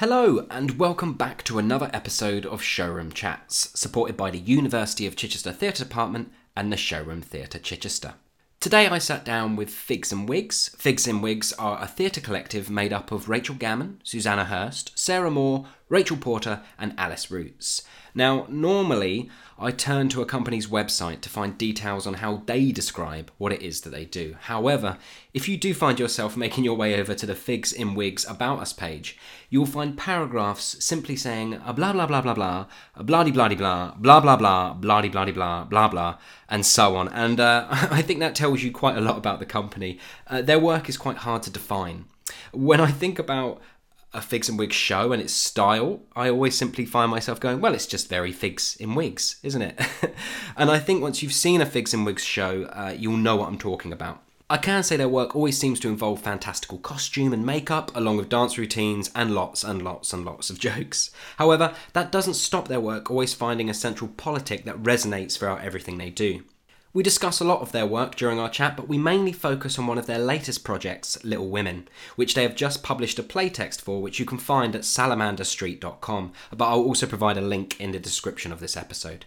[0.00, 5.14] Hello, and welcome back to another episode of Showroom Chats, supported by the University of
[5.14, 8.14] Chichester Theatre Department and the Showroom Theatre Chichester.
[8.60, 10.70] Today I sat down with Figs and Wigs.
[10.78, 15.30] Figs and Wigs are a theatre collective made up of Rachel Gammon, Susanna Hurst, Sarah
[15.30, 17.82] Moore, Rachel Porter, and Alice Roots.
[18.14, 19.28] Now, normally
[19.58, 23.60] I turn to a company's website to find details on how they describe what it
[23.60, 24.36] is that they do.
[24.42, 24.98] However,
[25.34, 28.60] if you do find yourself making your way over to the Figs in Wigs About
[28.60, 29.18] Us page,
[29.48, 33.54] you'll find paragraphs simply saying a blah blah blah blah blah, a blah blah blah
[33.54, 36.18] blah, blah blah blah, blah blah blah blah blah,
[36.48, 37.08] and so on.
[37.08, 39.98] And uh, I think that tells you quite a lot about the company.
[40.28, 42.06] Uh, their work is quite hard to define.
[42.52, 43.60] When I think about
[44.12, 47.74] a figs and wigs show and its style, I always simply find myself going, well,
[47.74, 49.80] it's just very figs in wigs, isn't it?
[50.56, 53.48] and I think once you've seen a figs and wigs show, uh, you'll know what
[53.48, 54.22] I'm talking about.
[54.48, 58.28] I can say their work always seems to involve fantastical costume and makeup, along with
[58.28, 61.12] dance routines and lots and lots and lots of jokes.
[61.36, 65.98] However, that doesn't stop their work always finding a central politic that resonates throughout everything
[65.98, 66.42] they do.
[66.92, 69.86] We discuss a lot of their work during our chat, but we mainly focus on
[69.86, 74.02] one of their latest projects, Little Women, which they have just published a playtext for,
[74.02, 76.32] which you can find at salamanderstreet.com.
[76.50, 79.24] But I'll also provide a link in the description of this episode.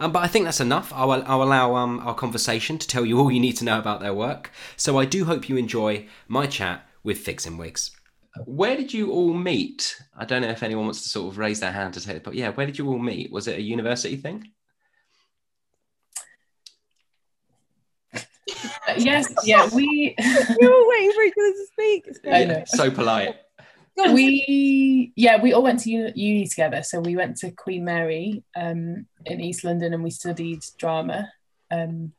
[0.00, 0.94] Um, but I think that's enough.
[0.94, 4.00] I'll, I'll allow um, our conversation to tell you all you need to know about
[4.00, 4.50] their work.
[4.78, 7.90] So I do hope you enjoy my chat with Figs and Wigs.
[8.46, 10.00] Where did you all meet?
[10.16, 12.24] I don't know if anyone wants to sort of raise their hand to say it,
[12.24, 13.30] but yeah, where did you all meet?
[13.30, 14.48] Was it a university thing?
[18.96, 20.14] yes, yeah, we.
[20.18, 22.08] you were waiting for each other to speak.
[22.32, 22.62] I know.
[22.66, 23.36] So polite.
[24.12, 28.42] we yeah we all went to uni, uni together so we went to queen mary
[28.56, 31.30] um, in east london and we studied drama
[31.70, 32.12] um,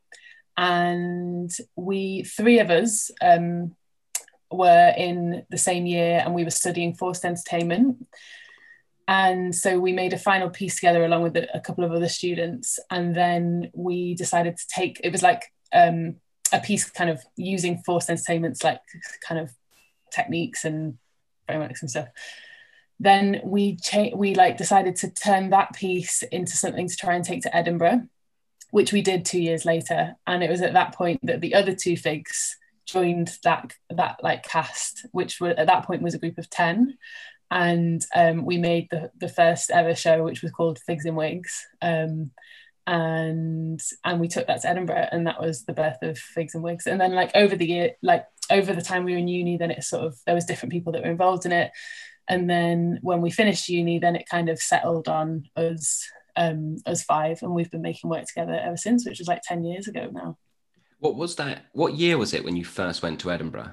[0.57, 3.75] and we three of us um,
[4.51, 7.97] were in the same year and we were studying forced entertainment
[9.07, 12.09] and so we made a final piece together along with a, a couple of other
[12.09, 16.15] students and then we decided to take it was like um,
[16.53, 18.81] a piece kind of using forced entertainment's like
[19.27, 19.51] kind of
[20.11, 20.97] techniques and
[21.47, 22.07] frameworks and stuff.
[22.99, 27.25] Then we cha- we like decided to turn that piece into something to try and
[27.25, 28.07] take to edinburgh
[28.75, 30.15] which we did two years later.
[30.27, 34.43] And it was at that point that the other two figs joined that that like
[34.43, 36.97] cast which were at that point was a group of 10
[37.49, 41.65] and um, we made the, the first ever show which was called figs in wigs.
[41.81, 42.31] Um,
[42.87, 46.63] and and we took that to Edinburgh and that was the birth of Figs and
[46.63, 46.85] Wigs.
[46.85, 49.71] And then like over the year like over the time we were in uni then
[49.71, 51.71] it sort of there was different people that were involved in it.
[52.27, 57.03] And then when we finished uni then it kind of settled on us um us
[57.03, 60.09] five and we've been making work together ever since which was like 10 years ago
[60.11, 60.37] now.
[60.99, 63.71] What was that what year was it when you first went to Edinburgh?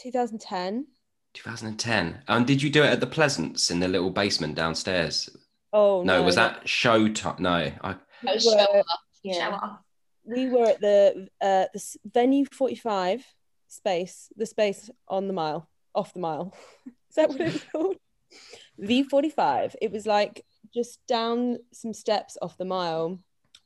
[0.00, 0.86] 2010
[1.34, 5.28] 2010 and did you do it at the Pleasance in the little basement downstairs?
[5.74, 6.22] Oh no, no.
[6.22, 7.96] was that show time no I
[8.38, 8.86] Show off.
[9.22, 9.34] Yeah.
[9.34, 9.78] Show off.
[10.24, 13.24] We were at the uh, the venue 45
[13.68, 16.54] space, the space on the mile, off the mile.
[17.10, 17.96] Is that what it's called?
[18.80, 19.74] V45.
[19.80, 23.20] It was like just down some steps off the mile,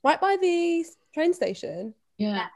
[0.04, 1.94] right by the train station.
[2.18, 2.46] Yeah.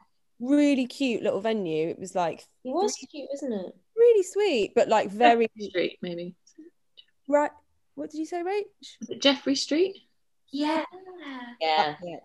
[0.40, 1.88] Really cute little venue.
[1.88, 3.74] It was like it was cute, wasn't it?
[3.96, 6.34] Really sweet, but like very Jeffrey Street, maybe.
[7.28, 7.50] Right.
[7.94, 8.62] What did you say, Rach?
[9.00, 9.96] Was it Jeffrey Street?
[10.52, 10.84] Yeah.
[11.60, 11.96] Yeah.
[12.02, 12.16] yeah.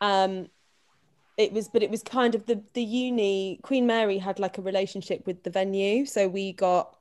[0.00, 0.48] Um,
[1.36, 3.60] it was, but it was kind of the the uni.
[3.62, 6.96] Queen Mary had like a relationship with the venue, so we got.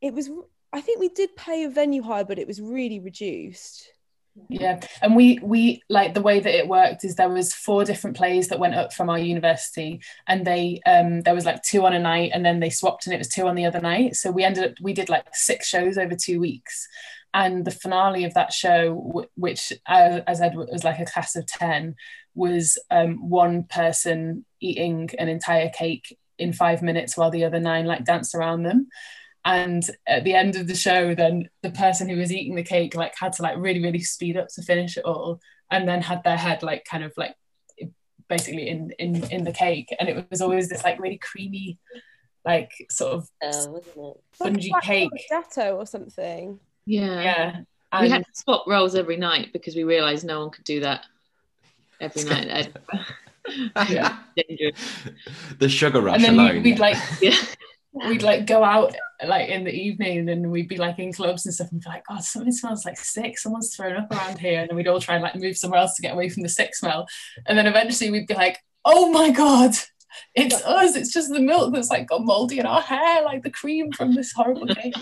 [0.00, 0.30] It was.
[0.72, 3.90] I think we did pay a venue hire, but it was really reduced.
[4.48, 8.16] Yeah, and we we like the way that it worked is there was four different
[8.16, 11.94] plays that went up from our university, and they um there was like two on
[11.94, 14.16] a night, and then they swapped, and it was two on the other night.
[14.16, 16.88] So we ended up we did like six shows over two weeks,
[17.34, 21.46] and the finale of that show, which uh, as Edward was like a class of
[21.46, 21.96] ten,
[22.34, 27.86] was um, one person eating an entire cake in five minutes while the other nine
[27.86, 28.88] like danced around them.
[29.44, 32.94] And at the end of the show then the person who was eating the cake
[32.94, 35.38] like had to like really really speed up to finish it all
[35.70, 37.34] and then had their head like kind of like
[38.26, 39.94] basically in in in the cake.
[39.98, 41.78] And it was always this like really creamy
[42.44, 45.10] like sort of uh, spongy cake.
[45.28, 47.56] Gateau or something yeah yeah
[47.92, 50.80] and we had to swap roles every night because we realized no one could do
[50.80, 51.04] that
[52.00, 52.72] every night
[53.90, 54.16] yeah.
[55.58, 57.36] the sugar rush and then alone we'd like yeah
[57.94, 58.94] we'd like go out
[59.24, 62.04] like in the evening and we'd be like in clubs and stuff and be like,
[62.06, 63.38] God, something smells like sick.
[63.38, 64.60] Someone's thrown up around here.
[64.60, 66.48] And then we'd all try and like move somewhere else to get away from the
[66.48, 67.06] sick smell.
[67.46, 69.74] And then eventually we'd be like, oh my God,
[70.34, 70.96] it's us.
[70.96, 74.14] It's just the milk that's like got moldy in our hair, like the cream from
[74.14, 74.94] this horrible cake.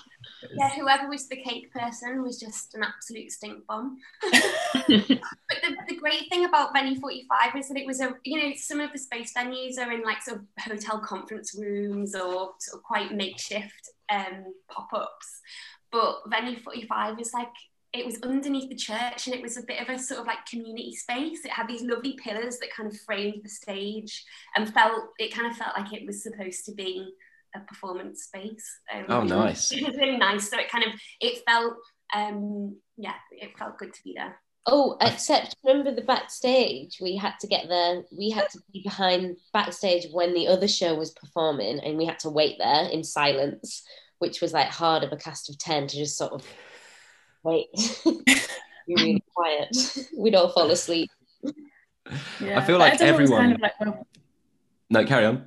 [0.56, 3.98] Yeah, whoever was the cake person was just an absolute stink bomb.
[4.22, 8.52] but the, the great thing about Venue 45 is that it was a, you know,
[8.56, 12.78] some of the space venues are in like sort of hotel conference rooms or sort
[12.78, 15.40] of quite makeshift um, pop-ups.
[15.90, 17.48] But Venue 45 is like
[17.92, 20.46] it was underneath the church and it was a bit of a sort of like
[20.46, 21.44] community space.
[21.44, 24.24] It had these lovely pillars that kind of framed the stage
[24.56, 27.12] and felt it kind of felt like it was supposed to be
[27.54, 28.80] a performance space.
[28.92, 29.72] Um, oh, nice!
[29.76, 30.48] It was really nice.
[30.48, 31.74] So it kind of it felt
[32.14, 34.36] um yeah, it felt good to be there.
[34.64, 36.98] Oh, except remember the backstage?
[37.00, 38.02] We had to get there.
[38.16, 42.20] We had to be behind backstage when the other show was performing, and we had
[42.20, 43.82] to wait there in silence,
[44.20, 46.46] which was like hard of a cast of ten to just sort of
[47.42, 47.66] wait,
[48.04, 49.76] be really quiet.
[50.16, 51.10] We'd all fall asleep.
[52.40, 52.60] Yeah.
[52.60, 53.40] I feel like everyone.
[53.40, 54.06] Kind of like, well...
[54.90, 55.46] No, carry on.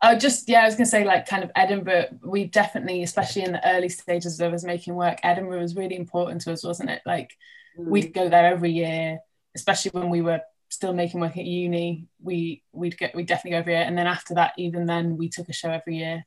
[0.00, 2.18] Oh, just yeah, I was gonna say like kind of Edinburgh.
[2.22, 6.42] We definitely, especially in the early stages of us making work, Edinburgh was really important
[6.42, 7.02] to us, wasn't it?
[7.04, 7.36] Like
[7.78, 7.86] mm.
[7.86, 9.18] we'd go there every year,
[9.56, 12.06] especially when we were still making work at uni.
[12.22, 15.28] We we'd get we definitely go every year, and then after that, even then, we
[15.28, 16.24] took a show every year,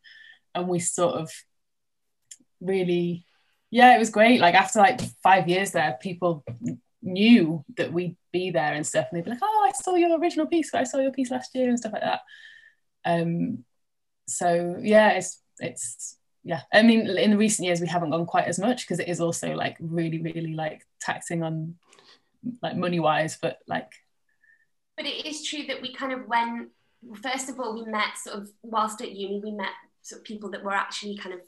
[0.54, 1.32] and we sort of
[2.60, 3.26] really
[3.72, 4.42] yeah, it was great.
[4.42, 6.44] Like after like five years there, people
[7.02, 10.20] knew that we'd be there and stuff, and they'd be like, "Oh, I saw your
[10.20, 10.74] original piece.
[10.74, 12.20] I saw your piece last year and stuff like that."
[13.06, 13.64] Um,
[14.28, 16.62] so yeah, it's it's yeah.
[16.74, 19.22] I mean, in the recent years, we haven't gone quite as much because it is
[19.22, 21.76] also like really, really like taxing on
[22.62, 23.92] like money wise, but like.
[24.98, 26.70] But it is true that we kind of went.
[27.22, 29.72] First of all, we met sort of whilst at uni, we met
[30.02, 31.42] sort of people that were actually kind of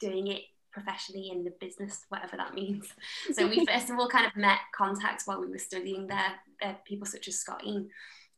[0.00, 0.42] doing it
[0.72, 2.88] professionally in the business, whatever that means.
[3.32, 6.74] So we first of all kind of met contacts while we were studying there, uh,
[6.84, 7.88] people such as Scotty.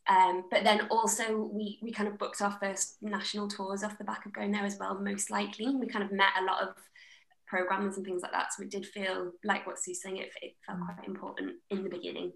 [0.08, 4.04] Um, but then also we we kind of booked our first national tours off the
[4.04, 5.74] back of going there as well, most likely.
[5.74, 6.74] We kind of met a lot of
[7.46, 8.52] programmers and things like that.
[8.52, 11.90] So it did feel like what Sue's saying, it, it felt quite important in the
[11.90, 12.32] beginning.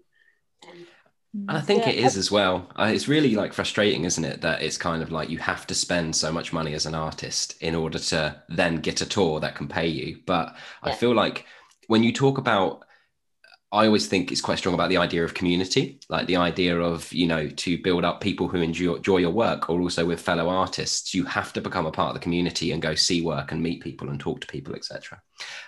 [0.67, 0.87] Um,
[1.33, 1.91] and I think yeah.
[1.91, 2.67] it is as well.
[2.75, 4.41] Uh, it's really like frustrating, isn't it?
[4.41, 7.61] That it's kind of like you have to spend so much money as an artist
[7.61, 10.21] in order to then get a tour that can pay you.
[10.25, 10.91] But yeah.
[10.91, 11.45] I feel like
[11.87, 12.83] when you talk about,
[13.71, 17.11] I always think it's quite strong about the idea of community, like the idea of,
[17.13, 20.49] you know, to build up people who enjoy, enjoy your work or also with fellow
[20.49, 21.13] artists.
[21.13, 23.83] You have to become a part of the community and go see work and meet
[23.83, 25.21] people and talk to people, etc.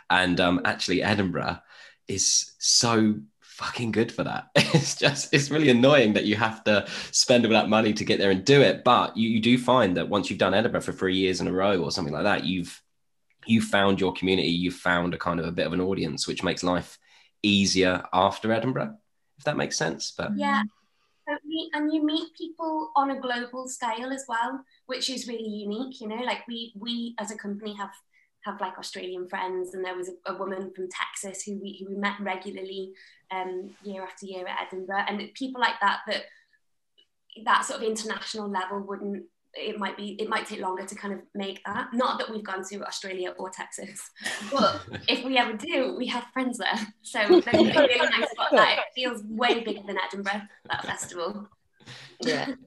[0.09, 1.59] And um, actually, Edinburgh
[2.07, 4.49] is so fucking good for that.
[4.73, 8.17] It's just it's really annoying that you have to spend all that money to get
[8.17, 8.83] there and do it.
[8.83, 11.51] But you, you do find that once you've done Edinburgh for three years in a
[11.51, 12.81] row or something like that, you've
[13.45, 16.41] you found your community, you've found a kind of a bit of an audience, which
[16.41, 16.97] makes life
[17.43, 18.95] easier after Edinburgh,
[19.37, 20.13] if that makes sense.
[20.17, 20.63] But yeah.
[21.73, 26.01] And you meet people on a global scale as well, which is really unique.
[26.01, 27.91] You know, like we we as a company have
[28.41, 31.93] have like Australian friends, and there was a, a woman from Texas who we, who
[31.93, 32.91] we met regularly
[33.29, 36.23] um, year after year at Edinburgh, and people like that that
[37.45, 39.25] that sort of international level wouldn't.
[39.53, 40.15] It might be.
[40.19, 41.89] It might take longer to kind of make that.
[41.93, 44.09] Not that we've gone to Australia or Texas,
[44.51, 46.87] but if we ever do, we have friends there.
[47.01, 48.79] So there's really nice about that.
[48.79, 50.43] It feels way bigger than Edinburgh.
[50.69, 51.49] That festival.
[52.21, 52.53] Yeah.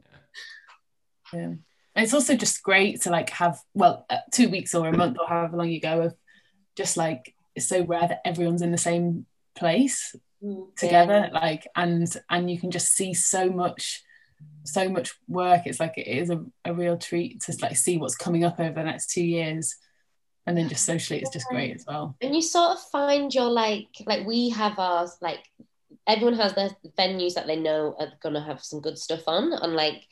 [1.33, 1.55] Yeah
[1.95, 5.17] and it's also just great to like have well uh, two weeks or a month
[5.21, 6.15] or however long you go of
[6.77, 9.26] just like it's so rare that everyone's in the same
[9.57, 11.41] place mm, together yeah.
[11.41, 14.03] like and and you can just see so much
[14.65, 18.17] so much work it's like it is a, a real treat to like see what's
[18.17, 19.77] coming up over the next two years
[20.47, 23.51] and then just socially it's just great as well and you sort of find your
[23.51, 25.41] like like we have ours like
[26.07, 29.75] everyone has their venues that they know are gonna have some good stuff on and
[29.75, 30.03] like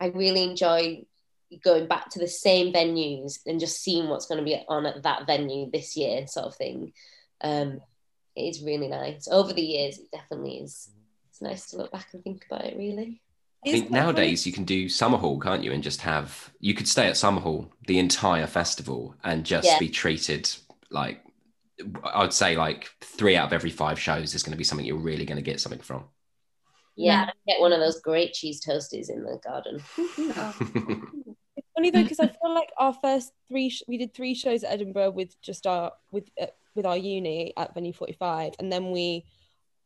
[0.00, 1.04] I really enjoy
[1.62, 5.02] going back to the same venues and just seeing what's going to be on at
[5.02, 6.92] that venue this year, sort of thing.
[7.42, 7.80] Um,
[8.34, 9.28] it is really nice.
[9.30, 10.90] Over the years, it definitely is.
[11.28, 12.76] It's nice to look back and think about it.
[12.76, 13.20] Really.
[13.66, 15.72] I think nowadays you can do Summerhall, can't you?
[15.72, 19.78] And just have you could stay at Summerhall the entire festival and just yeah.
[19.78, 20.50] be treated
[20.90, 21.22] like
[22.04, 24.96] I'd say like three out of every five shows is going to be something you're
[24.96, 26.04] really going to get something from.
[26.96, 29.82] Yeah, get one of those great cheese toasties in the garden.
[31.60, 34.64] It's funny though because I feel like our first three sh- we did three shows
[34.64, 38.72] at Edinburgh with just our with uh, with our uni at Venue Forty Five, and
[38.72, 39.26] then we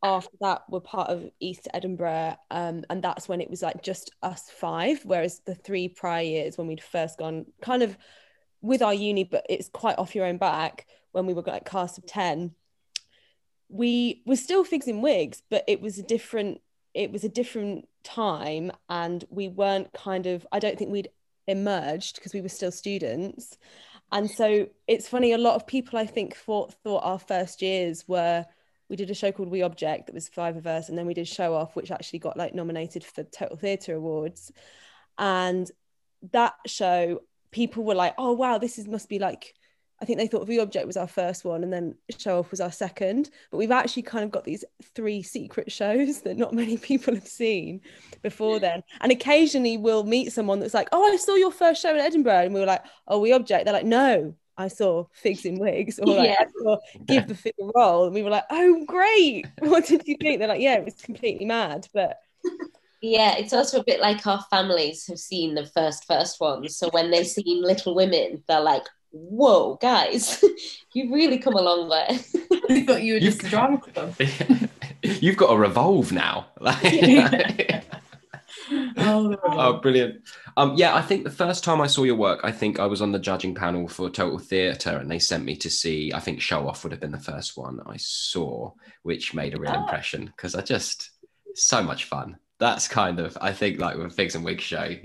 [0.05, 4.11] after that were part of East Edinburgh, um, and that's when it was like just
[4.23, 5.01] us five.
[5.03, 7.97] Whereas the three prior years when we'd first gone, kind of
[8.61, 11.97] with our uni, but it's quite off your own back when we were like cast
[11.97, 12.51] of ten.
[13.69, 16.61] We were still figs in wigs, but it was a different
[16.93, 21.09] it was a different time and we weren't kind of i don't think we'd
[21.47, 23.57] emerged because we were still students
[24.11, 28.07] And so it's funny, a lot of people I think thought thought our first years
[28.07, 28.45] were
[28.89, 31.13] we did a show called We Object that was five of us, and then we
[31.13, 34.51] did Show Off, which actually got like nominated for Total Theatre Awards.
[35.17, 35.69] And
[36.31, 39.53] that show, people were like, "Oh wow, this is must be like."
[40.01, 42.59] I think they thought We Object was our first one, and then Show Off was
[42.59, 43.29] our second.
[43.49, 47.27] But we've actually kind of got these three secret shows that not many people have
[47.27, 47.81] seen
[48.21, 48.83] before then.
[48.99, 52.43] And occasionally we'll meet someone that's like, "Oh, I saw your first show in Edinburgh,"
[52.43, 55.99] and we were like, "Oh, We Object." They're like, "No, I saw Figs in Wigs,"
[55.99, 56.35] or like, Yeah.
[56.39, 59.45] "I saw Give the Fig a Roll," and we were like, "Oh, great!
[59.59, 62.17] What did you think?" They're like, "Yeah, it was completely mad," but
[63.01, 66.77] Yeah, it's also a bit like our families have seen the first first ones.
[66.77, 70.43] So when they've seen Little Women, they're like, "Whoa, guys,
[70.93, 72.07] you've really come a long way."
[72.69, 74.15] I thought you were You've- just a drama club.
[75.03, 76.47] You've got to revolve now.
[76.59, 77.83] Like-
[78.97, 80.21] Oh, oh, brilliant.
[80.57, 83.01] Um, yeah, I think the first time I saw your work, I think I was
[83.01, 86.13] on the judging panel for Total Theatre, and they sent me to see.
[86.13, 88.71] I think Show Off would have been the first one I saw,
[89.03, 89.81] which made a real Oh.
[89.81, 91.11] impression because I just
[91.55, 92.37] so much fun.
[92.57, 94.95] That's kind of I think like with Figs and Wigs show,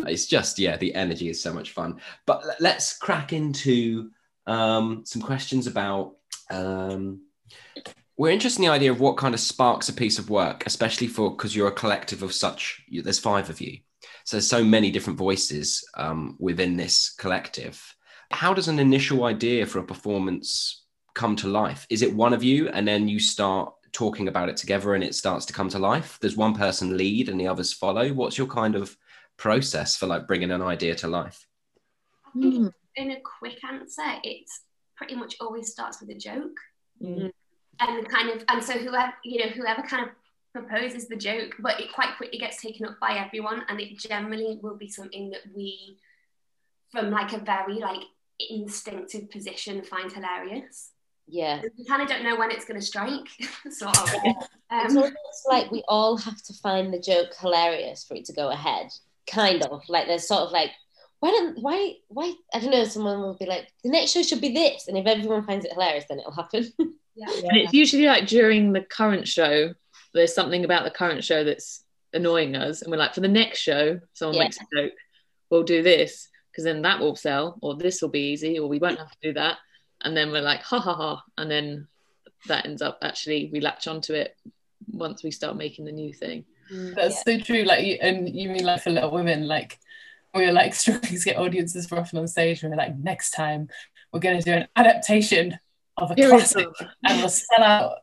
[0.00, 2.00] it's just yeah, the energy is so much fun.
[2.26, 4.10] But let's crack into
[4.46, 6.14] um, some questions about.
[6.50, 7.22] Um,
[8.16, 11.06] we're interested in the idea of what kind of sparks a piece of work, especially
[11.06, 12.82] for because you're a collective of such.
[12.88, 13.78] you- There's five of you,
[14.24, 17.82] so there's so many different voices um, within this collective.
[18.30, 21.86] How does an initial idea for a performance come to life?
[21.90, 25.14] Is it one of you, and then you start talking about it together, and it
[25.14, 26.18] starts to come to life?
[26.20, 28.08] Does one person lead and the others follow?
[28.12, 28.96] What's your kind of
[29.36, 31.46] process for like bringing an idea to life?
[32.26, 32.68] I think Hmm.
[32.96, 34.62] in a quick answer, it's
[34.96, 36.56] pretty much always starts with a joke.
[37.02, 37.30] Mm.
[37.80, 40.10] And kind of and so whoever you know whoever kind of
[40.52, 44.58] proposes the joke but it quite quickly gets taken up by everyone and it generally
[44.62, 45.96] will be something that we
[46.90, 48.02] from like a very like
[48.50, 50.90] instinctive position find hilarious
[51.26, 53.28] Yeah, we kind of don't know when it's going to strike
[53.70, 54.10] sort of
[54.72, 58.32] it's um, almost like we all have to find the joke hilarious for it to
[58.32, 58.88] go ahead.
[59.26, 60.70] Kind of like there's sort of like.
[61.20, 64.40] Why don't why why I don't know someone will be like the next show should
[64.40, 66.72] be this and if everyone finds it hilarious then it'll happen.
[67.14, 67.26] yeah.
[67.30, 69.74] And it's usually like during the current show,
[70.14, 73.60] there's something about the current show that's annoying us, and we're like, for the next
[73.60, 74.42] show, someone Yeah.
[74.44, 74.92] makes a joke,
[75.50, 78.78] we'll do this because then that will sell, or this will be easy, or we
[78.78, 79.58] won't have to do that,
[80.02, 81.88] and then we're like, ha ha ha, and then
[82.46, 84.36] that ends up actually we latch onto it
[84.90, 86.44] once we start making the new thing.
[86.72, 87.62] Mm, that's so true.
[87.62, 89.78] Like, you, and you mean like for Little Women, like
[90.34, 92.62] we were like struggling to get audiences for often on stage.
[92.62, 93.68] And we were like, next time
[94.12, 95.58] we're going to do an adaptation
[96.02, 96.68] of a Here classic,
[97.04, 97.98] and we'll sell out.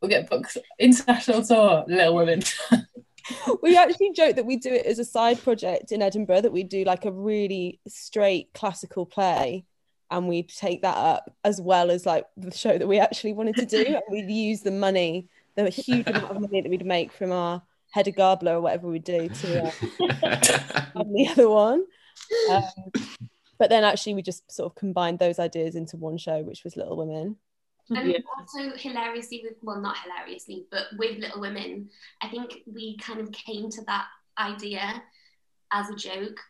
[0.00, 1.84] We'll get booked international tour.
[1.88, 2.42] Little Women.
[3.62, 6.62] we actually joke that we do it as a side project in Edinburgh that we
[6.62, 9.64] do like a really straight classical play
[10.10, 13.56] and we'd take that up as well as like the show that we actually wanted
[13.56, 17.12] to do and we'd use the money the huge amount of money that we'd make
[17.12, 19.70] from our Hedda Gabler or whatever we do to uh,
[21.04, 21.84] the other one
[22.50, 22.62] um,
[23.58, 26.76] but then actually we just sort of combined those ideas into one show which was
[26.76, 27.36] Little Women.
[27.90, 28.18] And Yeah.
[28.38, 31.90] also hilariously with well not hilariously, but with Little Women,
[32.22, 34.06] I think we kind of came to that
[34.38, 35.02] idea
[35.72, 36.40] as a joke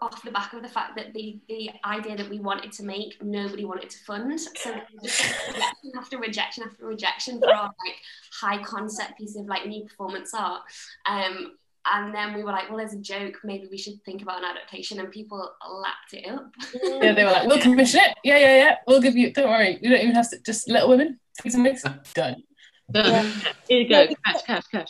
[0.00, 3.22] off the back of the fact that the the idea that we wanted to make
[3.22, 4.40] nobody wanted to fund.
[4.40, 7.96] So it was just like rejection after rejection after rejection for our like
[8.40, 10.62] high concept piece of like new performance art.
[11.06, 11.58] Um
[11.92, 14.44] and then we were like well there's a joke maybe we should think about an
[14.44, 16.50] adaptation and people lapped it up
[16.82, 18.16] yeah, they were like, we'll commission it.
[18.24, 18.76] Yeah, yeah, yeah.
[18.86, 19.32] We'll give you.
[19.32, 19.78] Don't worry.
[19.80, 20.38] You don't even have to.
[20.40, 21.18] Just Little Women.
[21.40, 21.82] Figs and Wigs.
[22.14, 22.42] Done.
[22.90, 23.32] Done.
[23.68, 24.88] Here you go, cash, cash, cash.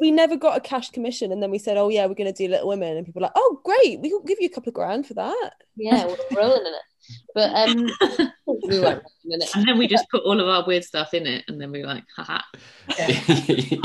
[0.00, 2.36] we never got a cash commission and then we said oh yeah we're going to
[2.36, 4.68] do little women and people were like oh great we will give you a couple
[4.68, 6.82] of grand for that yeah, we're rolling in it.
[7.34, 7.90] But um
[8.46, 9.50] we won't in a minute.
[9.54, 11.80] And then we just put all of our weird stuff in it, and then we
[11.80, 12.40] were like, haha.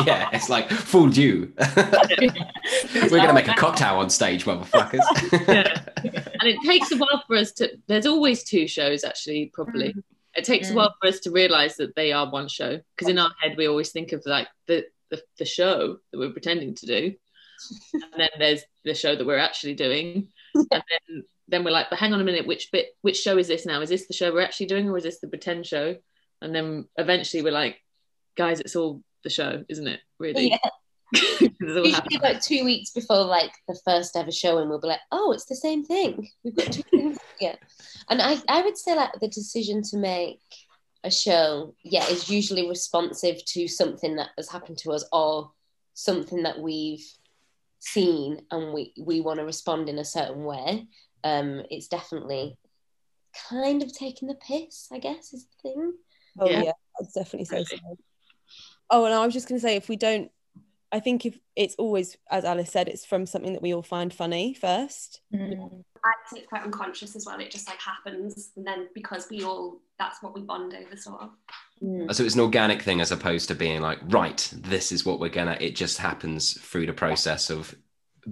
[0.06, 1.54] yeah, it's like fooled you.
[1.76, 5.02] We're gonna make a cocktail on stage, motherfuckers.
[5.48, 5.84] Yeah.
[6.04, 7.78] And it takes a while for us to.
[7.88, 9.96] There's always two shows, actually, probably.
[10.36, 13.18] It takes a while for us to realize that they are one show because in
[13.18, 16.86] our head we always think of like the, the the show that we're pretending to
[16.86, 17.16] do,
[17.94, 22.00] and then there's the show that we're actually doing, and then then we're like, but
[22.00, 23.82] hang on a minute, which bit, which show is this now?
[23.82, 25.96] Is this the show we're actually doing, or is this the pretend show?
[26.42, 27.82] And then eventually we're like,
[28.36, 30.00] guys, it's all the show, isn't it?
[30.20, 30.50] Really?
[30.50, 30.70] Yeah.
[31.62, 32.20] Usually happening.
[32.20, 35.46] about two weeks before like the first ever show and we'll be like, oh, it's
[35.46, 36.30] the same thing.
[36.44, 37.56] We've got two things yeah.
[38.10, 40.42] And I, I would say like the decision to make
[41.04, 45.51] a show, yeah, is usually responsive to something that has happened to us or
[45.94, 47.06] something that we've
[47.80, 50.88] seen and we, we want to respond in a certain way.
[51.27, 52.57] Um, it's definitely
[53.50, 55.93] kind of taking the piss, I guess, is the thing.
[56.39, 56.63] Oh Yeah.
[56.63, 57.77] yeah, I'd definitely say so.
[58.89, 60.31] Oh, and I was just going to say, if we don't,
[60.91, 64.13] I think if it's always, as Alice said, it's from something that we all find
[64.13, 65.19] funny first.
[65.34, 65.84] Mm.
[66.05, 67.39] I'd say it's quite unconscious as well.
[67.41, 71.22] It just like happens, and then because we all that's what we bond over, sort
[71.22, 72.15] of.
[72.15, 75.29] So it's an organic thing as opposed to being like, right, this is what we're
[75.29, 75.57] gonna.
[75.60, 77.75] It just happens through the process of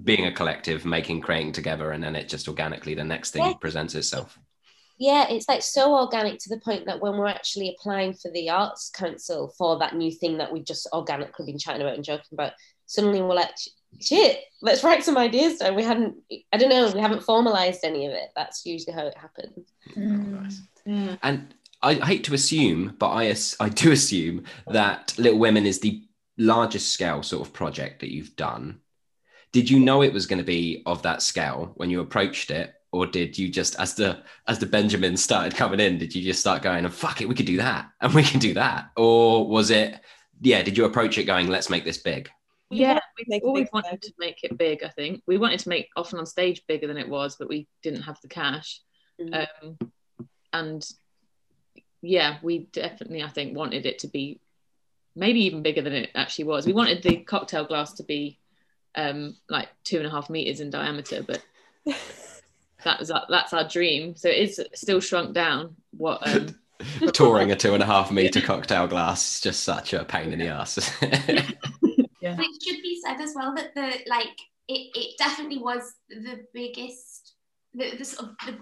[0.04, 3.54] being a collective, making, creating together, and then it just organically the next thing Yeah.
[3.54, 4.38] presents itself.
[4.98, 8.48] Yeah, it's like so organic to the point that when we're actually applying for the
[8.48, 12.32] Arts Council for that new thing that we've just organically been chatting about and joking
[12.32, 12.52] about,
[12.86, 13.54] suddenly we're like,
[14.00, 15.74] shit, let's write some ideas down.
[15.74, 16.16] We hadn't,
[16.52, 18.30] I don't know, we haven't formalized any of it.
[18.34, 19.70] That's usually how it happens.
[19.94, 20.52] Mm.
[20.86, 21.16] Yeah.
[21.22, 26.02] And I hate to assume, but I, I do assume that Little Women is the
[26.38, 28.80] largest scale sort of project that you've done.
[29.56, 32.74] Did you know it was going to be of that scale when you approached it,
[32.92, 36.40] or did you just, as the as the Benjamins started coming in, did you just
[36.40, 39.70] start going, "Fuck it, we could do that, and we can do that," or was
[39.70, 39.98] it,
[40.42, 40.60] yeah?
[40.60, 42.28] Did you approach it going, "Let's make this big"?
[42.70, 44.84] We Yeah, we always wanted to make it big.
[44.84, 47.66] I think we wanted to make often on stage bigger than it was, but we
[47.82, 48.82] didn't have the cash.
[49.18, 49.46] Mm.
[49.62, 49.78] Um,
[50.52, 50.86] and
[52.02, 54.38] yeah, we definitely, I think, wanted it to be
[55.14, 56.66] maybe even bigger than it actually was.
[56.66, 58.38] We wanted the cocktail glass to be
[58.96, 61.42] um, like two and a half meters in diameter, but
[62.84, 64.16] that was our, that's our dream.
[64.16, 65.76] So it is still shrunk down.
[65.96, 66.54] What um,
[67.12, 70.38] Touring a two and a half meter cocktail glass is just such a pain in
[70.38, 70.78] the ass.
[72.34, 74.36] But it should be said as well that the like
[74.66, 77.34] it, it definitely was the biggest
[77.72, 78.58] the, the sort of the,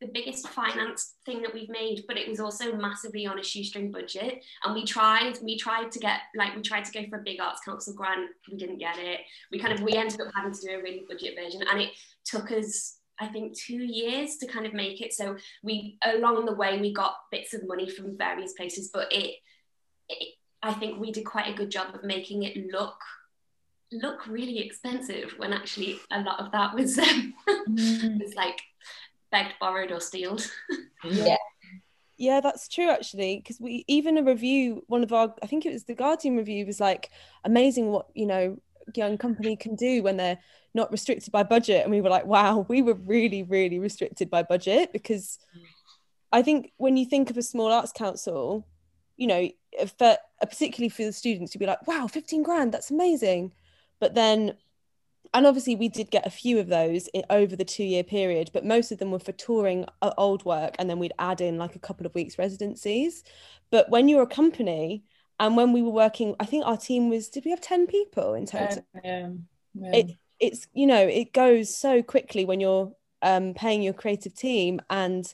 [0.00, 3.90] the biggest finance thing that we've made but it was also massively on a shoestring
[3.90, 4.42] budget.
[4.64, 7.40] And we tried we tried to get like we tried to go for a big
[7.40, 8.30] arts council grant.
[8.50, 9.20] We didn't get it.
[9.50, 11.62] We kind of we ended up having to do a really budget version.
[11.70, 11.90] And it
[12.24, 15.14] took us I think two years to kind of make it.
[15.14, 19.36] So we along the way we got bits of money from various places but it,
[20.08, 22.98] it I think we did quite a good job of making it look
[23.92, 27.32] look really expensive when actually a lot of that was um,
[27.68, 28.20] Mm.
[28.22, 28.60] was like
[29.30, 30.48] begged, borrowed, or stealed.
[31.04, 31.36] Yeah.
[32.18, 33.36] Yeah, that's true actually.
[33.36, 36.64] Because we even a review, one of our, I think it was the Guardian review,
[36.66, 37.10] was like
[37.44, 38.58] amazing what you know
[38.94, 40.38] young company can do when they're
[40.74, 44.42] not restricted by budget, and we were like, wow, we were really, really restricted by
[44.42, 45.38] budget because
[46.32, 48.66] I think when you think of a small arts council,
[49.16, 49.48] you know,
[49.98, 53.52] for particularly for the students, you'd be like, wow, fifteen grand, that's amazing,
[54.00, 54.54] but then.
[55.36, 58.90] And obviously, we did get a few of those over the two-year period, but most
[58.90, 61.78] of them were for touring uh, old work, and then we'd add in like a
[61.78, 63.22] couple of weeks residencies.
[63.70, 65.04] But when you're a company,
[65.38, 68.32] and when we were working, I think our team was did we have ten people
[68.32, 68.82] in total?
[69.04, 69.28] Yeah.
[69.74, 69.96] Yeah.
[69.96, 74.80] It it's you know it goes so quickly when you're um, paying your creative team,
[74.88, 75.30] and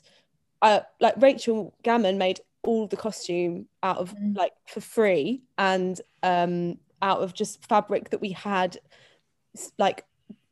[0.61, 4.35] uh, like Rachel Gammon made all the costume out of Mm.
[4.35, 8.77] like for free and um, out of just fabric that we had
[9.77, 10.05] like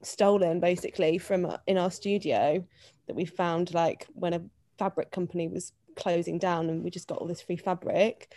[0.03, 2.63] stolen basically from uh, in our studio
[3.07, 4.41] that we found like when a
[4.77, 8.33] fabric company was closing down and we just got all this free fabric.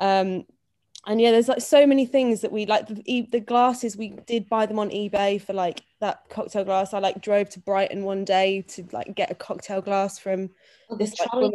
[0.00, 0.44] Um
[1.08, 4.48] and yeah there's like so many things that we like the, the glasses we did
[4.48, 6.92] buy them on ebay for like that cocktail glass.
[6.92, 10.50] I like drove to brighton one day to like get a cocktail glass from
[10.90, 11.52] the This, like,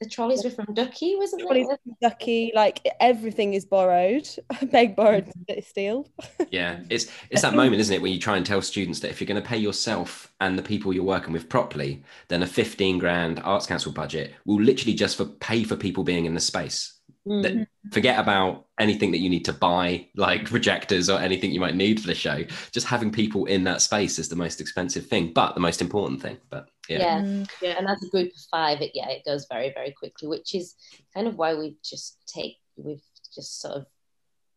[0.00, 1.78] the trolleys were from Ducky, wasn't Trolleys it?
[1.82, 4.28] from ducky like everything is borrowed
[4.70, 5.30] beg borrowed
[5.62, 6.08] steal
[6.50, 9.20] Yeah, it's it's that moment, isn't it, when you try and tell students that if
[9.20, 12.98] you're going to pay yourself and the people you're working with properly, then a 15
[12.98, 16.94] grand Arts Council budget will literally just for pay for people being in the space.
[17.26, 17.42] Mm.
[17.42, 21.74] That- Forget about anything that you need to buy, like projectors or anything you might
[21.74, 22.44] need for the show.
[22.72, 26.20] Just having people in that space is the most expensive thing, but the most important
[26.20, 26.36] thing.
[26.50, 27.22] But yeah, Yeah.
[27.22, 27.48] Mm.
[27.62, 27.74] Yeah.
[27.78, 30.74] and as a group of five it yeah it goes very very quickly which is
[31.14, 33.02] kind of why we just take we've
[33.34, 33.86] just sort of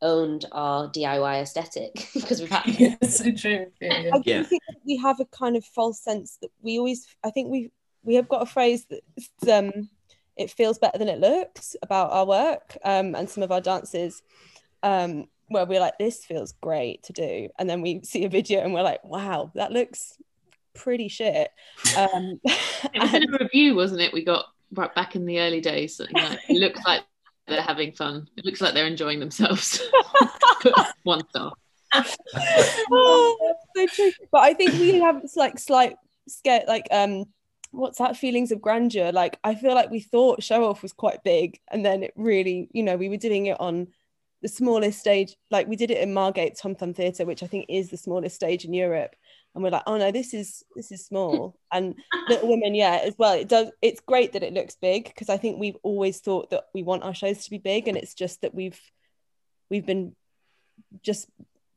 [0.02, 3.67] owned our diy aesthetic because we've had to Yeah, so true.
[3.80, 4.12] Yeah, yeah.
[4.13, 4.43] I do Yeah.
[4.43, 7.72] think that we have a kind of false sense that we always I think we
[8.04, 9.04] we have got a phrase that
[9.58, 9.89] um
[10.36, 14.24] it feels better than it looks about our work um and some of our dances
[14.82, 18.62] um where we're like this feels great to do and then we see a video
[18.62, 20.17] and we're like wow that looks
[20.74, 21.50] pretty shit
[21.98, 22.40] um
[22.94, 24.14] It was in a review, wasn't it?
[24.14, 25.98] We got right back in the early days.
[25.98, 27.04] Something like, it looks like
[27.48, 28.28] they're having fun.
[28.38, 29.82] It looks like they're enjoying themselves.
[31.04, 31.54] One star.
[32.92, 34.12] oh, so true.
[34.32, 35.96] But I think we have this like slight
[36.28, 37.26] scare, like um,
[37.72, 39.12] what's that feelings of grandeur?
[39.12, 42.70] Like I feel like we thought show off was quite big, and then it really,
[42.72, 43.88] you know, we were doing it on
[44.42, 45.36] the smallest stage.
[45.52, 48.36] Like we did it in Margate Tom Thumb Theatre, which I think is the smallest
[48.36, 49.16] stage in Europe.
[49.54, 51.56] And we're like, oh no, this is this is small.
[51.72, 51.96] And
[52.30, 53.34] Little Women, yeah, as well.
[53.34, 53.70] It does.
[53.82, 57.04] It's great that it looks big because I think we've always thought that we want
[57.04, 58.80] our shows to be big, and it's just that we've
[59.70, 60.16] we've been
[61.02, 61.28] just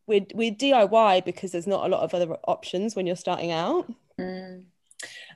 [0.07, 3.91] we're we're DIY because there's not a lot of other options when you're starting out.
[4.21, 4.65] Mm.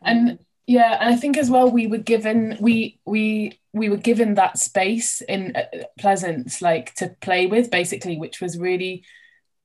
[0.03, 4.35] And yeah, and I think as well we were given we we we were given
[4.35, 9.05] that space in uh, Pleasance like to play with basically, which was really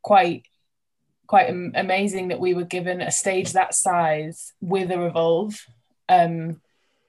[0.01, 0.47] quite
[1.27, 5.65] quite amazing that we were given a stage that size with a revolve
[6.09, 6.61] um,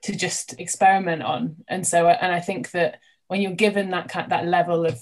[0.02, 1.57] to just experiment on.
[1.68, 4.98] And so, and I think that when you're given that kind that level of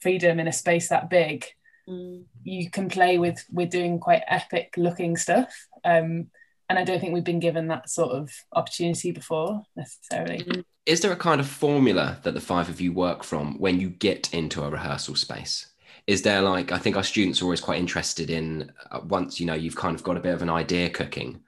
[0.00, 1.46] freedom in a space that big,
[1.88, 2.24] mm.
[2.42, 5.52] you can play with with doing quite epic looking stuff.
[5.84, 6.28] Um,
[6.70, 10.38] and I don't think we've been given that sort of opportunity before necessarily.
[10.38, 10.64] Mm.
[10.86, 13.88] Is there a kind of formula that the five of you work from when you
[13.88, 15.66] get into a rehearsal space?
[16.06, 19.46] Is there like I think our students are always quite interested in uh, once you
[19.46, 21.40] know you've kind of got a bit of an idea cooking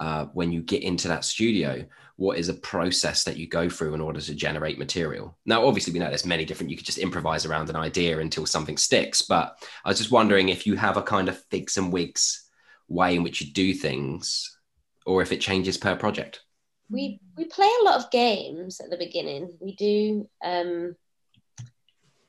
[0.00, 1.84] uh, when you get into that studio
[2.16, 5.36] what is a process that you go through in order to generate material?
[5.46, 8.46] Now obviously we know there's many different you could just improvise around an idea until
[8.46, 11.92] something sticks but i was just wondering if you have a kind of figs and
[11.92, 12.44] wigs
[12.88, 14.58] way in which you do things
[15.06, 16.42] or if it changes per project.
[16.90, 19.56] We we play a lot of games at the beginning.
[19.60, 20.96] We do um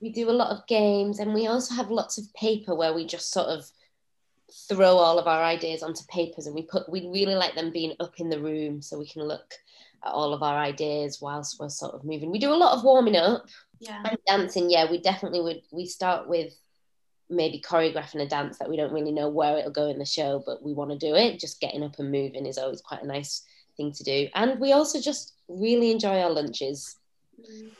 [0.02, 3.06] we do a lot of games and we also have lots of paper where we
[3.06, 3.70] just sort of
[4.70, 7.96] throw all of our ideas onto papers and we put we really like them being
[8.00, 9.54] up in the room so we can look
[10.06, 12.32] at all of our ideas whilst we're sort of moving.
[12.32, 13.48] We do a lot of warming up
[13.80, 14.04] yeah.
[14.06, 14.70] and dancing.
[14.70, 16.54] Yeah we definitely would we start with
[17.30, 20.44] maybe choreographing a dance that we don't really know where it'll go in the show
[20.46, 21.40] but we want to do it.
[21.40, 23.42] Just getting up and moving is always quite a nice
[23.78, 24.28] thing to do.
[24.36, 26.98] And we also just really enjoy our lunches.
[27.40, 27.72] Mm.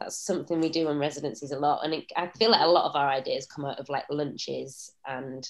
[0.00, 2.88] That's something we do in residencies a lot and it, i feel like a lot
[2.88, 5.48] of our ideas come out of like lunches and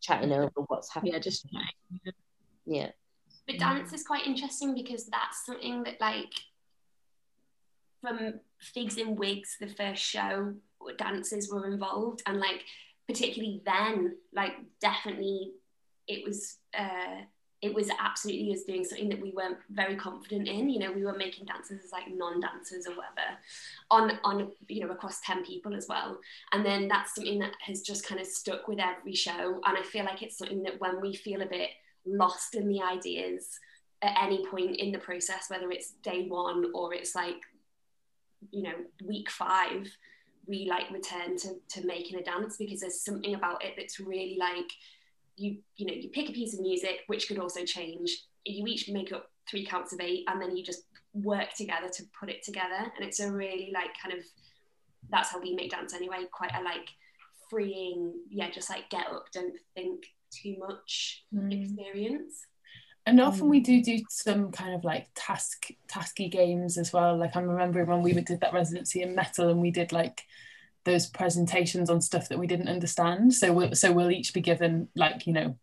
[0.00, 1.12] chatting over what's happening.
[1.12, 1.46] Yeah just
[2.66, 2.90] yeah.
[3.46, 6.32] But dance is quite interesting because that's something that like
[8.00, 10.54] from figs and wigs the first show
[10.96, 12.64] dances were involved and like
[13.08, 15.52] particularly then like definitely
[16.06, 17.22] it was uh
[17.62, 21.04] it was absolutely us doing something that we weren't very confident in you know we
[21.04, 23.36] were making dances as like non-dancers or whatever
[23.90, 26.18] on on you know across 10 people as well.
[26.52, 29.82] And then that's something that has just kind of stuck with every show and i
[29.82, 31.70] feel like it's something that when we feel a bit
[32.06, 33.58] lost in the ideas
[34.02, 37.42] at any point in the process whether it's day one or it's like
[38.50, 38.74] you know
[39.06, 39.88] week five
[40.46, 44.36] we like return to, to making a dance because there's something about it that's really
[44.38, 44.70] like
[45.36, 48.24] you you know you pick a piece of music which could also change.
[48.44, 52.04] You each make up three counts of eight and then you just work together to
[52.18, 52.92] put it together.
[52.96, 54.24] And it's a really like kind of
[55.10, 56.88] that's how we make dance anyway quite a like
[57.48, 61.52] freeing yeah just like get up don't think too much mm.
[61.52, 62.46] experience.
[63.06, 67.16] And often we do do some kind of like task tasky games as well.
[67.16, 70.22] Like i'm remembering when we did that residency in metal and we did like
[70.84, 73.34] those presentations on stuff that we didn't understand.
[73.34, 75.58] So we'll, so we'll each be given like you know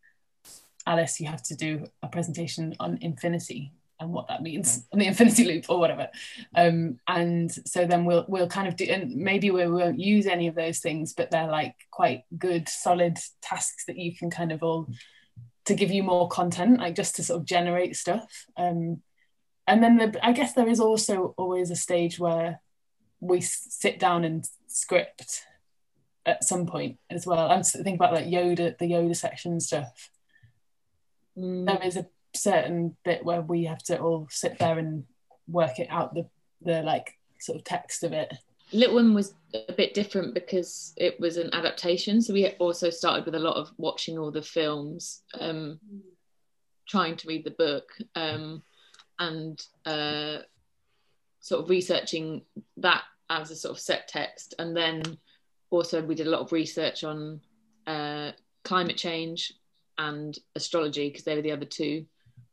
[0.86, 5.08] alice you have to do a presentation on infinity and what that means on the
[5.08, 6.08] infinity loop or whatever.
[6.56, 10.48] Um, and so then we'll we'll kind of do and maybe we won't use any
[10.48, 14.64] of those things but they're like quite good solid tasks that you can kind of
[14.64, 14.88] all
[15.66, 18.46] to give you more content like just to sort of generate stuff.
[18.56, 19.02] Um,
[19.70, 22.62] and then the, i guess there is also always a stage where
[23.20, 25.44] we sit down and script
[26.26, 27.50] at some point as well.
[27.50, 30.10] I'm thinking about like Yoda, the Yoda section stuff.
[31.38, 31.66] Mm.
[31.66, 35.06] There is a certain bit where we have to all sit there and
[35.48, 36.28] work it out the
[36.62, 38.34] the like sort of text of it.
[38.74, 42.22] Little Women was a bit different because it was an adaptation.
[42.22, 45.80] So we also started with a lot of watching all the films, um,
[46.88, 48.62] trying to read the book, um,
[49.20, 50.40] and uh,
[51.40, 52.42] sort of researching
[52.78, 54.56] that as a sort of set text.
[54.60, 55.18] And then
[55.70, 57.42] also we did a lot of research on
[57.86, 58.32] uh,
[58.64, 59.54] climate change
[59.98, 62.06] and astrology because they were the other two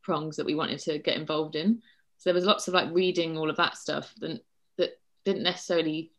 [0.03, 1.83] prongs that we wanted to get involved in.
[2.19, 4.41] So there was lots of like reading all of that stuff that,
[4.79, 6.13] that didn't necessarily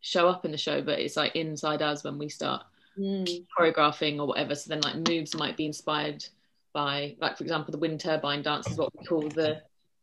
[0.00, 2.62] show up in the show, but it's like inside us when we start
[2.98, 3.46] mm.
[3.56, 4.54] choreographing or whatever.
[4.54, 6.24] So then like moves might be inspired
[6.72, 9.62] by like for example the wind turbine dance is what we call the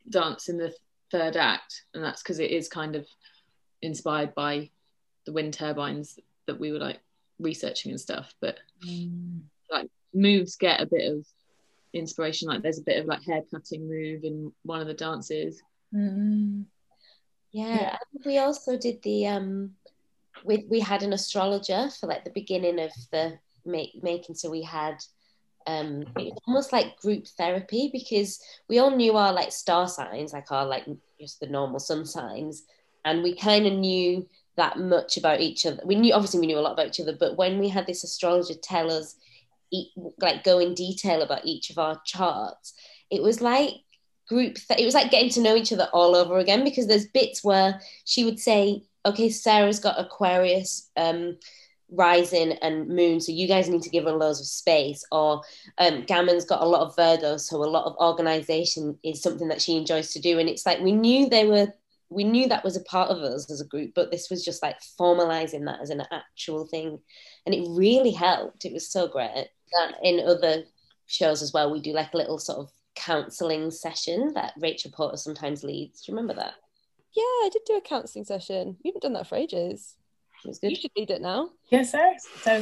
[0.09, 0.73] dance in the
[1.17, 3.05] third act and that's because it is kind of
[3.81, 4.69] inspired by
[5.25, 6.99] the wind turbines that we were like
[7.39, 9.39] researching and stuff but mm.
[9.71, 11.25] like moves get a bit of
[11.93, 15.61] inspiration like there's a bit of like hair cutting move in one of the dances
[15.93, 16.63] mm.
[17.51, 17.97] yeah, yeah.
[18.25, 19.71] we also did the um
[20.43, 24.35] we we had an astrologer for like the beginning of the make, making.
[24.35, 24.97] So we had
[25.67, 30.33] um it was almost like group therapy because we all knew our like star signs,
[30.33, 30.85] like our like
[31.19, 32.63] just the normal sun signs,
[33.03, 35.81] and we kind of knew that much about each other.
[35.85, 38.03] We knew obviously we knew a lot about each other, but when we had this
[38.03, 39.15] astrologer tell us
[40.19, 42.73] like go in detail about each of our charts,
[43.09, 43.73] it was like
[44.27, 47.07] group th- it was like getting to know each other all over again because there's
[47.07, 51.37] bits where she would say okay sarah's got aquarius um
[51.91, 55.41] rising and moon so you guys need to give her loads of space or
[55.77, 59.61] um gammon's got a lot of virgo so a lot of organization is something that
[59.61, 61.67] she enjoys to do and it's like we knew they were
[62.09, 64.63] we knew that was a part of us as a group but this was just
[64.63, 66.99] like formalizing that as an actual thing
[67.45, 70.63] and it really helped it was so great that in other
[71.05, 75.17] shows as well we do like a little sort of counseling session that Rachel Porter
[75.17, 76.01] sometimes leads.
[76.01, 76.55] Do you remember that?
[77.15, 78.77] Yeah, I did do a counselling session.
[78.83, 79.95] We haven't done that for ages.
[80.45, 81.49] It was You should lead it now.
[81.69, 82.15] Yes, sir.
[82.43, 82.61] So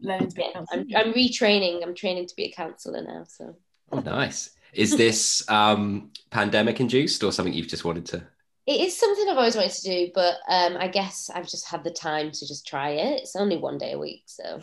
[0.00, 0.84] learning to be a Yeah, counsellor.
[0.96, 1.82] I'm, I'm retraining.
[1.82, 3.24] I'm training to be a counsellor now.
[3.28, 3.56] So
[3.92, 4.50] Oh, nice.
[4.72, 8.22] Is this um, pandemic induced or something you've just wanted to?
[8.66, 11.84] it is something I've always wanted to do, but um, I guess I've just had
[11.84, 13.20] the time to just try it.
[13.22, 14.60] It's only one day a week, so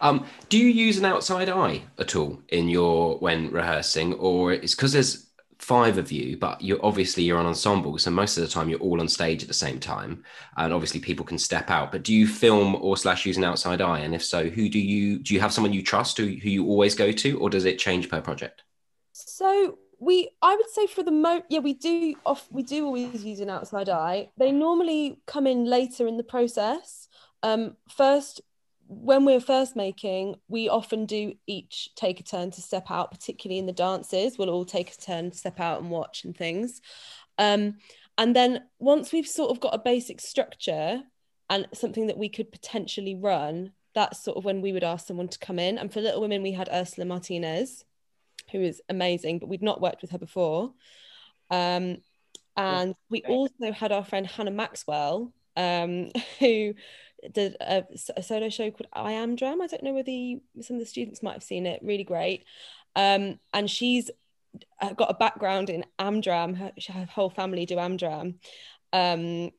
[0.00, 4.74] Um, do you use an outside eye at all in your when rehearsing, or it's
[4.74, 5.26] because there's
[5.64, 8.80] five of you, but you're obviously you're an ensemble, so most of the time you're
[8.80, 10.22] all on stage at the same time,
[10.56, 11.90] and obviously people can step out.
[11.90, 14.78] But do you film or slash use an outside eye, and if so, who do
[14.78, 17.64] you do you have someone you trust who who you always go to, or does
[17.64, 18.62] it change per project?
[19.12, 23.24] So we, I would say for the mo, yeah, we do off, we do always
[23.24, 24.28] use an outside eye.
[24.36, 27.08] They normally come in later in the process.
[27.42, 28.42] Um, first,
[28.86, 33.58] when we're first making, we often do each take a turn to step out, particularly
[33.58, 34.38] in the dances.
[34.38, 36.80] We'll all take a turn to step out and watch and things.
[37.38, 37.78] Um,
[38.16, 41.02] and then once we've sort of got a basic structure
[41.50, 45.28] and something that we could potentially run, that's sort of when we would ask someone
[45.28, 45.78] to come in.
[45.78, 47.84] And for Little Women, we had Ursula Martinez
[48.50, 50.72] who is amazing, but we'd not worked with her before.
[51.50, 51.98] Um,
[52.56, 56.74] and we also had our friend Hannah Maxwell, um, who
[57.32, 57.84] did a,
[58.16, 59.62] a solo show called I Am Drum.
[59.62, 61.80] I don't know whether you, some of the students might have seen it.
[61.82, 62.44] Really great.
[62.96, 64.10] Um, and she's
[64.96, 66.56] got a background in Amdram.
[66.56, 68.34] Her, her whole family do Amdram.
[68.92, 69.50] Um,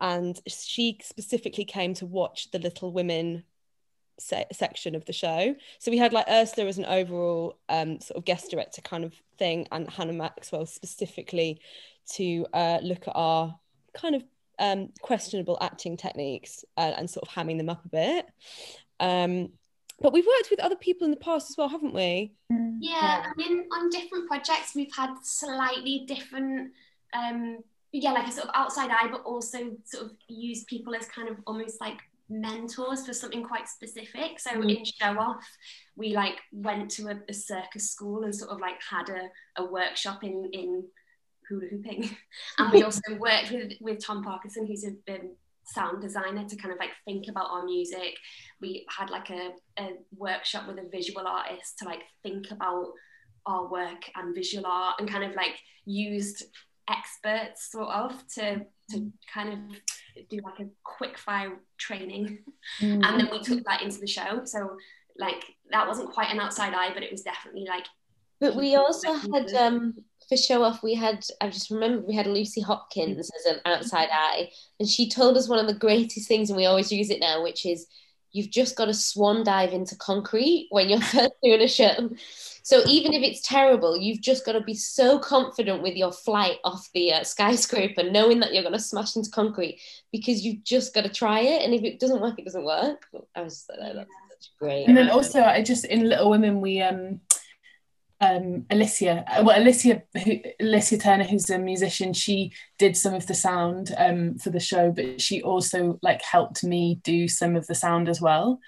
[0.00, 3.44] and she specifically came to watch the Little Women
[4.18, 5.54] se- section of the show.
[5.78, 9.14] So we had like Ursula as an overall um, sort of guest director kind of
[9.38, 11.60] thing, and Hannah Maxwell specifically
[12.12, 13.58] to uh, look at our
[13.94, 14.22] kind of
[14.58, 18.26] um, questionable acting techniques uh, and sort of hamming them up a bit.
[19.00, 19.50] Um,
[20.00, 22.32] but we've worked with other people in the past as well, haven't we?
[22.80, 26.72] Yeah, I mean, on different projects, we've had slightly different,
[27.12, 27.58] um,
[27.90, 31.28] yeah, like a sort of outside eye, but also sort of use people as kind
[31.28, 34.38] of almost like mentors for something quite specific.
[34.38, 34.76] So Mhm.
[34.78, 35.44] in show off,
[35.96, 39.64] we like went to a, a circus school and sort of like had a, a
[39.64, 40.84] workshop in in
[41.48, 42.10] hula hooping,
[42.58, 45.34] and we also worked with with Tom Parkinson, who's a um,
[45.64, 48.14] sound designer, to kind of like think about our music.
[48.60, 52.86] We had like a, a workshop with a visual artist to like think about
[53.46, 56.44] our work and visual art and kind of like used
[56.90, 62.38] experts sort of to to kind of do like a quick fire training
[62.80, 63.02] Mm.
[63.04, 64.76] and then we took that into the show so
[65.18, 67.84] like that wasn't quite an outside eye but it was definitely like
[68.40, 69.94] But we also had um
[70.28, 74.08] for show off we had I just remember we had Lucy Hopkins as an outside
[74.12, 77.20] eye and she told us one of the greatest things and we always use it
[77.20, 77.86] now which is
[78.32, 82.10] you've just got to swan dive into concrete when you're first doing a show.
[82.62, 86.58] So even if it's terrible, you've just got to be so confident with your flight
[86.64, 89.80] off the uh, skyscraper, knowing that you're going to smash into concrete
[90.12, 91.62] because you've just got to try it.
[91.62, 93.06] And if it doesn't work, it doesn't work.
[93.34, 94.84] I was just like, oh, that's such great.
[94.84, 97.20] And then also, I just in Little Women, we um,
[98.20, 103.26] um, Alicia, uh, well, Alicia, who, Alicia Turner, who's a musician, she did some of
[103.26, 107.66] the sound um, for the show, but she also like helped me do some of
[107.68, 108.58] the sound as well.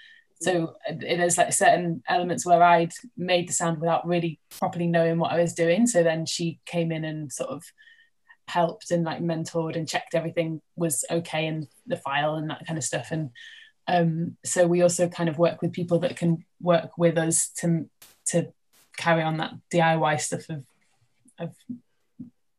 [0.41, 5.19] So uh, there's like certain elements where I'd made the sound without really properly knowing
[5.19, 5.85] what I was doing.
[5.85, 7.63] So then she came in and sort of
[8.47, 12.77] helped and like mentored and checked everything was okay in the file and that kind
[12.77, 13.09] of stuff.
[13.11, 13.31] And
[13.87, 17.89] um, so we also kind of work with people that can work with us to
[18.27, 18.53] to
[18.97, 20.63] carry on that DIY stuff of
[21.39, 21.55] of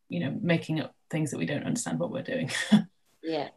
[0.09, 2.51] you know making up things that we don't understand what we're doing.
[3.25, 3.51] Yeah,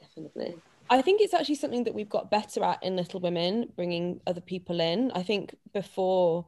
[0.00, 0.56] definitely.
[0.90, 4.40] I think it's actually something that we've got better at in Little Women, bringing other
[4.40, 5.12] people in.
[5.14, 6.44] I think before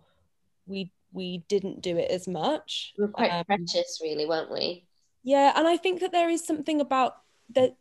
[0.66, 2.94] we we didn't do it as much.
[2.98, 4.86] We were quite Um, precious, really, weren't we?
[5.22, 7.14] Yeah, and I think that there is something about
[7.54, 7.76] that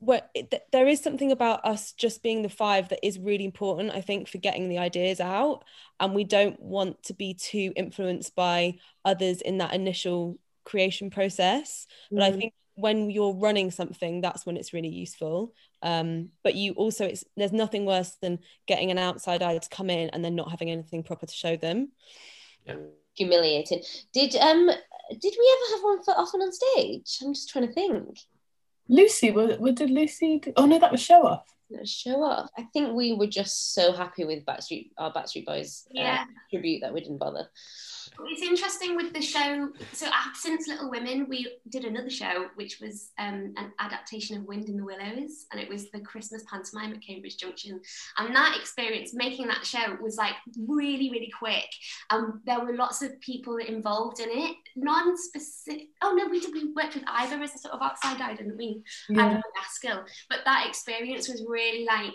[0.00, 3.44] where it, th- there is something about us just being the five that is really
[3.44, 5.62] important i think for getting the ideas out
[6.00, 11.86] and we don't want to be too influenced by others in that initial creation process
[12.10, 12.38] but i Mm.
[12.38, 17.24] think when you're running something that's when it's really useful um, but you also it's
[17.36, 20.70] there's nothing worse than getting an outside eye to come in and then not having
[20.70, 21.88] anything proper to show them
[22.64, 22.76] yeah.
[23.16, 23.82] Humiliating.
[24.14, 24.70] Did um
[25.10, 27.18] did we ever have one for often on stage?
[27.22, 28.18] I'm just trying to think.
[28.90, 30.52] Lucy, what, what did Lucy do?
[30.56, 31.44] Oh no, that was show off.
[31.70, 32.50] Let's show off.
[32.58, 36.92] I think we were just so happy with Backstreet our Backstreet Boys uh, tribute that
[36.92, 37.48] we didn't bother.
[38.26, 39.68] It's interesting with the show.
[39.92, 44.44] So after since Little Women, we did another show which was um, an adaptation of
[44.44, 47.80] Wind in the Willows, and it was the Christmas pantomime at Cambridge Junction.
[48.18, 50.34] And that experience, making that show, was like
[50.66, 51.68] really, really quick.
[52.10, 54.56] And there were lots of people involved in it.
[54.76, 55.88] Non-specific.
[56.02, 56.52] Oh no, we did.
[56.52, 58.82] We worked with Ivor as a sort of outside eye, didn't we?
[59.08, 59.26] Yeah.
[59.26, 60.04] Ivor Gaskell.
[60.28, 62.14] But that experience was really like.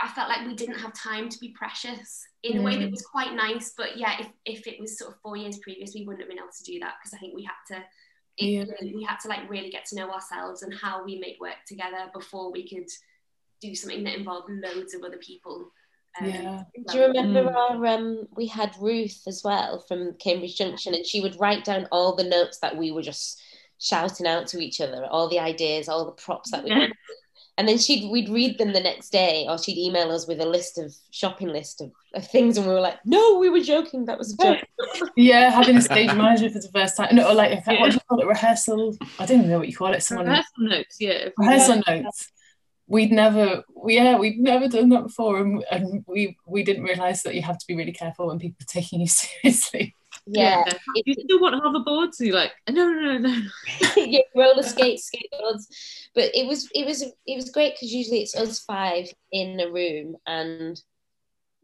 [0.00, 2.90] I felt like we didn't have time to be precious in a way that Mm.
[2.90, 3.72] was quite nice.
[3.76, 6.38] But yeah, if, if it was sort of four years previous, we wouldn't have been
[6.38, 7.84] able to do that because I think we had to
[8.38, 8.92] it, Yeah.
[8.94, 12.10] we had to like really get to know ourselves and how we made work together
[12.12, 12.88] before we could
[13.62, 15.72] do something that involved loads of other people.
[16.20, 16.64] Um, Yeah.
[16.88, 17.54] Do you remember Mm.
[17.56, 21.88] our um we had Ruth as well from Cambridge Junction and she would write down
[21.90, 23.40] all the notes that we were just
[23.78, 26.88] shouting out to each other, all the ideas, all the props that we Yeah.
[27.56, 27.62] Had.
[27.62, 30.46] And then she'd we'd read them the next day or she'd email us with a
[30.46, 34.04] list of shopping list of, of things and we were like, No, we were joking,
[34.06, 34.64] that was a joke.
[35.16, 37.14] Yeah, having a stage manager for the first time.
[37.16, 37.80] No, or like Yeah.
[37.80, 38.26] what do you call it?
[38.26, 38.96] Rehearsal.
[39.18, 40.02] I don't even know what you call it.
[40.02, 41.10] Someone Rehearsal notes, yeah.
[41.10, 42.28] if we- rehearsal notes.
[42.88, 47.34] We'd never, yeah, we'd never done that before, and, and we we didn't realise that
[47.34, 49.06] you have to be really careful when people are taking you
[49.42, 49.96] seriously.
[50.26, 50.64] Yeah.
[50.94, 52.18] You still want hoverboards?
[52.18, 53.42] And you're like, no, no, no, no.
[53.96, 55.66] yeah, roller skates, skateboards.
[56.14, 59.70] But it was it was it was great because usually it's us five in a
[59.70, 60.80] room and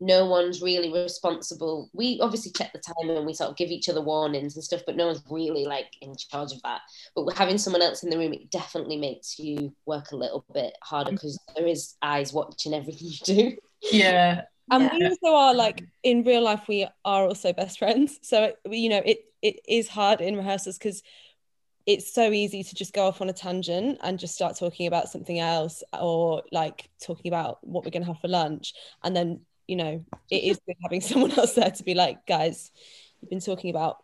[0.03, 1.89] no one's really responsible.
[1.93, 4.83] We obviously check the time and we sort of give each other warnings and stuff,
[4.85, 6.81] but no one's really like in charge of that.
[7.15, 10.77] But having someone else in the room, it definitely makes you work a little bit
[10.83, 13.57] harder because there is eyes watching everything you do.
[13.91, 14.91] Yeah, and Yeah.
[14.99, 18.19] we also are like in real life we are also best friends.
[18.23, 21.03] So you know it it is hard in rehearsals because
[21.85, 25.09] it's so easy to just go off on a tangent and just start talking about
[25.09, 28.73] something else or like talking about what we're going to have for lunch.
[29.03, 32.71] And then you know it is good having someone else there to be like guys
[33.21, 33.99] you've been talking about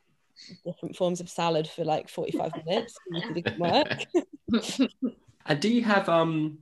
[0.64, 2.96] different forms of salad for like 45 minutes.
[3.10, 3.88] You did work?
[5.46, 6.58] And do you have um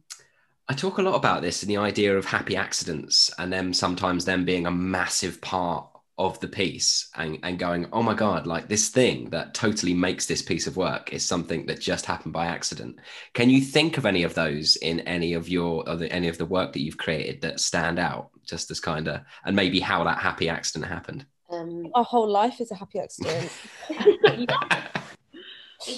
[0.68, 4.24] I talk a lot about this and the idea of happy accidents and them sometimes
[4.24, 8.66] them being a massive part of the piece and, and going, oh my God, like
[8.68, 12.46] this thing that totally makes this piece of work is something that just happened by
[12.46, 12.98] accident.
[13.32, 16.46] Can you think of any of those in any of your other any of the
[16.46, 20.18] work that you've created that stand out just as kind of and maybe how that
[20.18, 21.26] happy accident happened?
[21.48, 23.52] Um, our whole life is a happy accident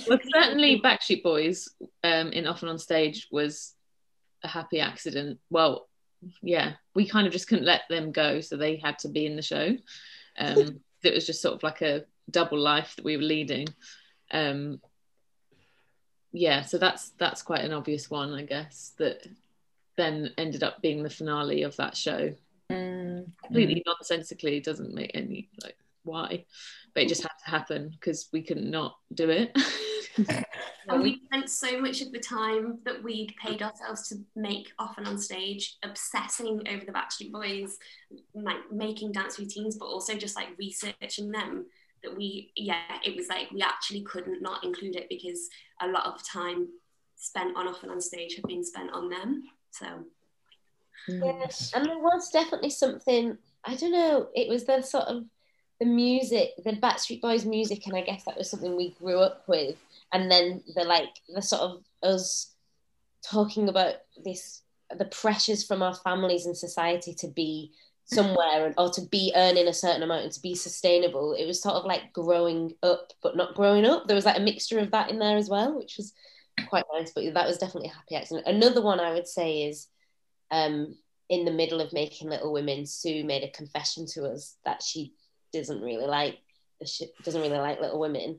[0.09, 1.68] Well, certainly Backstreet Boys
[2.02, 3.74] um, in Often on Stage was
[4.42, 5.38] a happy accident.
[5.51, 5.88] Well,
[6.42, 9.37] yeah, we kind of just couldn't let them go, so they had to be in
[9.37, 9.77] the show.
[10.38, 13.68] Um, it was just sort of like a double life that we were leading.
[14.31, 14.81] Um,
[16.33, 19.27] yeah, so that's that's quite an obvious one, I guess, that
[19.96, 22.35] then ended up being the finale of that show.
[22.68, 26.44] Completely nonsensically, doesn't make any like why,
[26.94, 29.57] but it just had to happen because we couldn't not do it.
[30.90, 35.07] And we spent so much of the time that we'd paid ourselves to make often
[35.07, 37.76] on stage, obsessing over the Backstreet Boys,
[38.33, 41.66] like making dance routines, but also just like researching them.
[42.02, 45.50] That we, yeah, it was like we actually couldn't not include it because
[45.83, 46.68] a lot of time
[47.16, 49.42] spent on often on stage had been spent on them.
[49.72, 50.07] So
[51.07, 53.38] Yes, and there was definitely something.
[53.64, 54.28] I don't know.
[54.35, 55.24] It was the sort of
[55.81, 59.44] the music, the Backstreet Boys music, and I guess that was something we grew up
[59.46, 59.76] with.
[60.12, 62.55] And then the like the sort of us
[63.23, 63.94] talking about
[64.25, 64.62] this,
[64.97, 67.73] the pressures from our families and society to be
[68.05, 71.35] somewhere or to be earning a certain amount and to be sustainable.
[71.35, 74.07] It was sort of like growing up, but not growing up.
[74.07, 76.14] There was like a mixture of that in there as well, which was
[76.68, 77.12] quite nice.
[77.12, 78.47] But that was definitely a happy accident.
[78.47, 79.89] Another one I would say is
[80.51, 80.97] um,
[81.28, 85.12] in the middle of making Little Women, Sue made a confession to us that she
[85.53, 86.39] doesn't really like
[86.85, 88.39] she doesn't really like Little Women,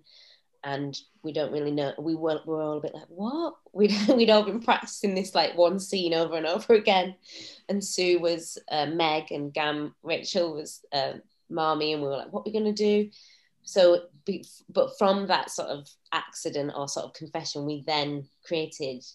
[0.63, 1.93] and we don't really know.
[1.97, 3.55] We were we were all a bit like, what?
[3.73, 7.15] We'd we'd all been practicing this like one scene over and over again,
[7.69, 11.13] and Sue was uh, Meg and Gam Rachel was uh,
[11.49, 13.09] Marmee, and we were like, what are we gonna do?
[13.63, 14.05] So,
[14.69, 19.05] but from that sort of accident or sort of confession, we then created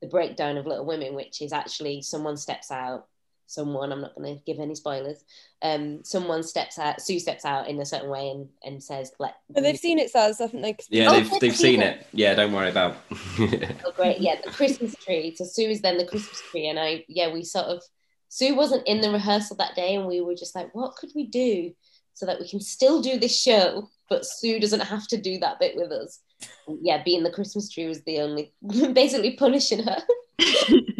[0.00, 3.06] the breakdown of Little Women, which is actually someone steps out,
[3.48, 5.24] someone I'm not going to give any spoilers.
[5.62, 9.34] Um, someone steps out, Sue steps out in a certain way and and says, "Let."
[9.50, 10.74] But they've seen it, Saz, haven't they?
[10.74, 12.00] 'Cause- Yeah, Oh, they've, they've they've seen seen it.
[12.02, 12.06] it.
[12.12, 12.96] Yeah, don't worry about.
[13.40, 14.20] Oh, great.
[14.20, 15.34] Yeah, the Christmas tree.
[15.34, 16.68] So Sue is then the Christmas tree.
[16.68, 17.82] And I, yeah, we sort of,
[18.28, 19.94] Sue wasn't in the rehearsal that day.
[19.96, 21.72] And we were just like, what could we do
[22.14, 25.58] so that we can still do this show, but Sue doesn't have to do that
[25.58, 26.20] bit with us?
[26.66, 28.52] And yeah, being the Christmas tree was the only,
[28.92, 29.98] basically punishing her.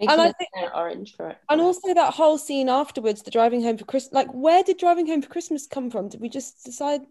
[0.00, 1.36] Making And I think- orange for it.
[1.50, 4.14] And also that whole scene afterwards, the driving home for Christmas.
[4.14, 6.08] Like, where did driving home for Christmas come from?
[6.08, 7.02] Did we just decide?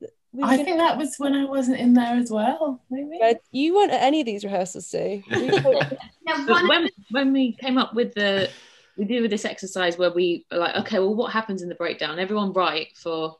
[0.00, 2.80] that we were I gonna- think that was when I wasn't in there as well.
[2.90, 3.18] Maybe.
[3.20, 5.22] Red, You weren't at any of these rehearsals, Sue.
[5.30, 5.92] We thought-
[6.26, 8.48] No, But when when we came up with the
[8.96, 11.74] we do with this exercise where we are like, okay, well, what happens in the
[11.74, 12.18] breakdown?
[12.18, 13.36] Everyone write for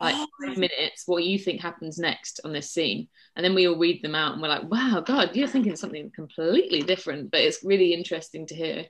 [0.00, 3.68] like Oh, five minutes what you think happens next on this scene, and then we
[3.68, 7.40] all read them out, and we're like, wow, God, you're thinking something completely different, but
[7.40, 8.86] it's really interesting to hear.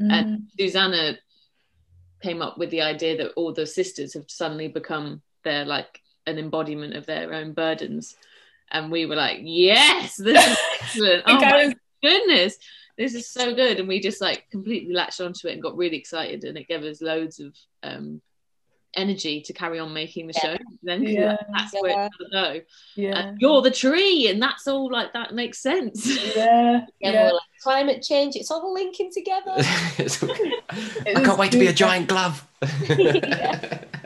[0.00, 0.12] Mm.
[0.12, 1.18] And Susanna
[2.22, 6.38] came up with the idea that all the sisters have suddenly become their like an
[6.38, 8.16] embodiment of their own burdens,
[8.70, 11.22] and we were like, yes, this is excellent.
[11.26, 12.58] Oh my was- goodness
[12.96, 15.96] this is so good and we just like completely latched onto it and got really
[15.96, 18.20] excited and it gave us loads of um
[18.96, 20.56] energy to carry on making the Yeah.
[20.56, 21.36] show then Yeah.
[21.52, 22.08] that's where Yeah.
[22.20, 22.58] it's go uh,
[22.96, 23.18] yeah.
[23.18, 26.86] and you're the tree and that's all like that makes sense yeah.
[27.00, 27.30] Yeah, yeah.
[27.32, 29.52] like, climate change, it's all linking together.
[29.56, 32.46] I can't wait to be a giant glove.
[32.60, 32.70] and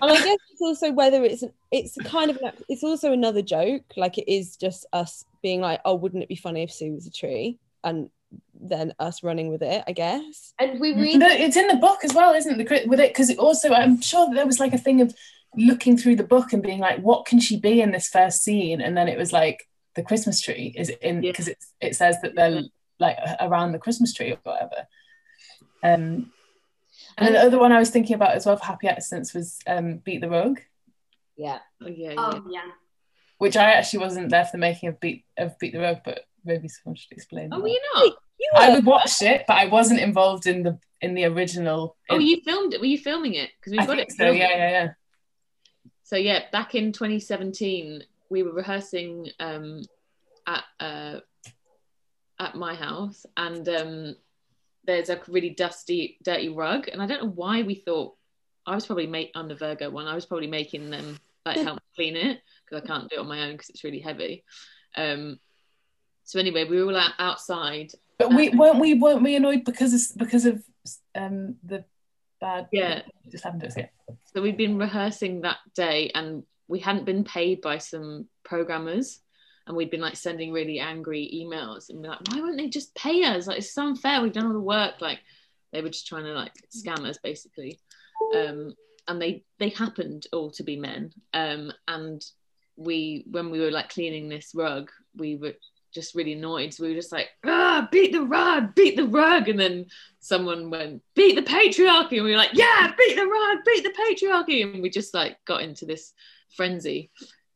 [0.00, 3.82] I guess it's also whether it's it's kind of an, it's also another joke.
[3.96, 7.06] Like it is just us being like, oh, wouldn't it be funny if Sue was
[7.06, 7.58] a tree?
[7.82, 8.10] And
[8.60, 10.52] then us running with it, I guess.
[10.58, 12.68] And we No, it's in the book as well, isn't it?
[12.68, 15.14] The with it because it also I'm sure that there was like a thing of
[15.56, 18.80] looking through the book and being like, what can she be in this first scene?
[18.80, 22.34] And then it was like the Christmas tree is in because it's it says that
[22.34, 22.62] they're
[22.98, 24.86] like around the Christmas tree or whatever.
[25.82, 26.32] Um,
[27.16, 29.58] and then the other one I was thinking about as well for Happy Accidents was
[29.66, 30.60] um, Beat the Rug,
[31.36, 31.58] yeah.
[31.82, 32.14] oh, yeah, yeah.
[32.16, 32.62] Oh yeah.
[33.38, 36.24] which I actually wasn't there for the making of Beat of Beat the Rug, but
[36.44, 37.50] maybe someone should explain.
[37.52, 38.16] oh were you not You
[38.56, 41.96] I would watch it, but I wasn't involved in the in the original.
[42.10, 44.30] oh you filmed it were you filming it because we've I got it so.
[44.30, 44.88] Yeah, yeah, yeah.
[46.02, 49.82] so yeah back in 2017 we were rehearsing um
[50.46, 51.20] at uh
[52.40, 54.16] at my house and um
[54.84, 58.14] there's a really dusty dirty rug and i don't know why we thought
[58.66, 62.16] i was probably make under virgo one i was probably making them like help clean
[62.16, 64.44] it because i can't do it on my own because it's really heavy
[64.96, 65.38] um
[66.24, 69.94] so anyway we were all out, outside But we weren't we weren't we annoyed because
[69.94, 70.62] of because of
[71.14, 71.84] um the
[72.40, 73.02] bad Yeah.
[73.30, 73.86] just happened to us yeah.
[74.34, 79.20] So we'd been rehearsing that day and we hadn't been paid by some programmers
[79.66, 82.94] and we'd been like sending really angry emails and be like, why won't they just
[82.94, 83.46] pay us?
[83.46, 84.20] Like it's so unfair.
[84.20, 85.00] We've done all the work.
[85.00, 85.20] Like
[85.72, 87.78] they were just trying to like scam us basically.
[88.34, 88.74] Um,
[89.06, 91.12] and they they happened all to be men.
[91.32, 92.24] Um, and
[92.76, 95.54] we when we were like cleaning this rug, we were
[95.92, 96.72] just really annoyed.
[96.72, 99.48] So we were just like, ah, beat the rug, beat the rug.
[99.48, 99.86] And then
[100.20, 102.16] someone went, beat the patriarchy.
[102.16, 104.64] And we were like, yeah, beat the rug, beat the patriarchy.
[104.64, 106.12] And we just like got into this
[106.56, 107.10] frenzy.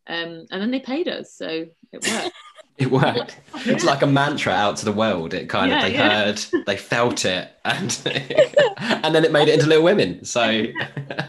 [0.07, 1.35] Um, and then they paid us.
[1.35, 2.35] So it worked.
[2.83, 3.39] It worked.
[3.67, 5.35] It's like a mantra out to the world.
[5.35, 6.09] It kind Yeah, of they yeah.
[6.25, 7.99] heard, they felt it, and
[8.77, 10.25] and then it made it into Little Women.
[10.25, 10.41] So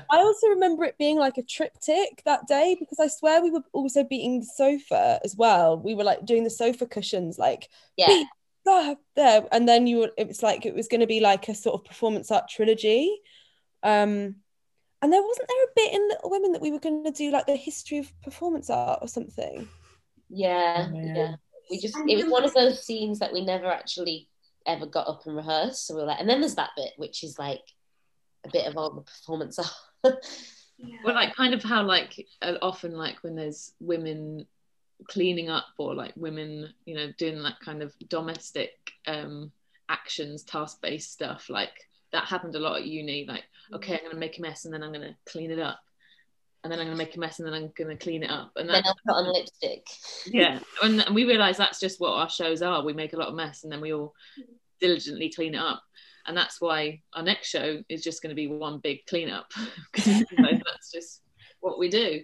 [0.09, 3.63] I also remember it being like a triptych that day because I swear we were
[3.73, 5.77] also beating the sofa as well.
[5.79, 8.23] We were like doing the sofa cushions, like Yeah.
[8.67, 10.11] ah, there, and then you were.
[10.17, 13.21] It was like it was going to be like a sort of performance art trilogy.
[13.83, 14.37] Um,
[15.01, 17.31] and there wasn't there a bit in Little Women that we were going to do
[17.31, 19.67] like the history of performance art or something.
[20.29, 21.13] Yeah, Oh, yeah.
[21.15, 21.35] yeah.
[21.69, 24.29] We just it was one of those scenes that we never actually
[24.65, 25.87] ever got up and rehearsed.
[25.87, 27.63] So we were like, and then there's that bit which is like
[28.45, 30.15] a bit of all the performance art.
[30.77, 30.97] Yeah.
[31.05, 34.45] well, like kind of how like uh, often like when there's women
[35.07, 38.71] cleaning up or like women, you know, doing that kind of domestic
[39.07, 39.51] um
[39.89, 43.25] actions, task-based stuff, like that happened a lot at uni.
[43.27, 43.43] Like,
[43.73, 45.79] okay, I'm gonna make a mess and then I'm gonna clean it up.
[46.63, 48.51] And then I'm gonna make a mess and then I'm gonna clean it up.
[48.55, 49.85] And then I'll put on lipstick.
[50.25, 50.59] yeah.
[50.81, 52.83] And, and we realize that's just what our shows are.
[52.83, 54.13] We make a lot of mess and then we all
[54.79, 55.83] diligently clean it up.
[56.25, 59.51] And that's why our next show is just going to be one big cleanup.
[59.93, 61.21] That's just
[61.59, 62.21] what we do.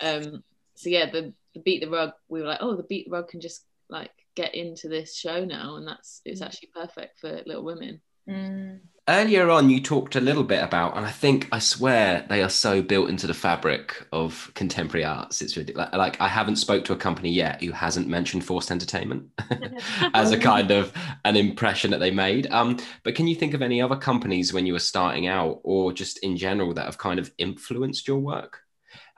[0.00, 0.42] Um
[0.76, 3.28] so yeah the, the beat the rug we were like oh the beat the rug
[3.28, 5.76] can just like get into this show now.
[5.76, 8.00] And that's it's actually perfect for little women.
[8.28, 8.80] Mm.
[9.08, 12.48] Earlier on, you talked a little bit about, and I think I swear they are
[12.48, 15.42] so built into the fabric of contemporary arts.
[15.42, 19.28] It's like I haven't spoke to a company yet who hasn't mentioned forced entertainment
[20.14, 20.92] as a kind of
[21.24, 22.46] an impression that they made.
[22.52, 25.92] Um, but can you think of any other companies when you were starting out, or
[25.92, 28.60] just in general, that have kind of influenced your work?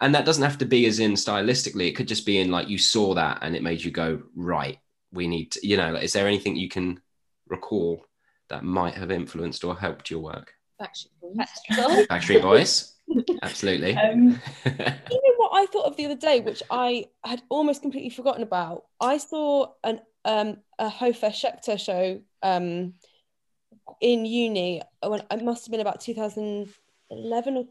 [0.01, 1.89] And that doesn't have to be as in stylistically.
[1.89, 4.79] It could just be in like you saw that and it made you go right.
[5.13, 5.93] We need to, you know.
[5.93, 7.01] Like, is there anything you can
[7.47, 8.07] recall?
[8.53, 10.53] That might have influenced or helped your work?
[12.07, 12.93] Factory Boys.
[13.43, 13.97] Absolutely.
[13.97, 18.11] Um, you know what I thought of the other day, which I had almost completely
[18.11, 18.85] forgotten about?
[19.01, 22.93] I saw an um, a Hofesh Shechter show um,
[24.03, 27.65] in uni when it must have been about 2011 or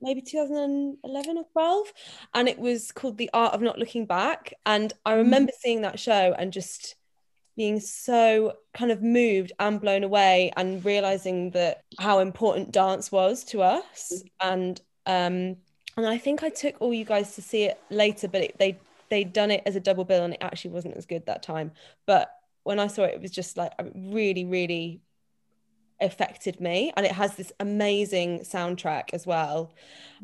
[0.00, 1.92] maybe 2011 or 12
[2.32, 5.98] and it was called the art of not looking back and i remember seeing that
[5.98, 6.96] show and just
[7.56, 13.44] being so kind of moved and blown away and realizing that how important dance was
[13.44, 14.22] to us.
[14.40, 15.56] And um
[15.96, 18.78] and I think I took all you guys to see it later but it, they
[19.08, 21.72] they'd done it as a double bill and it actually wasn't as good that time.
[22.06, 22.30] But
[22.64, 25.00] when I saw it it was just like really really
[25.98, 26.92] affected me.
[26.94, 29.72] And it has this amazing soundtrack as well.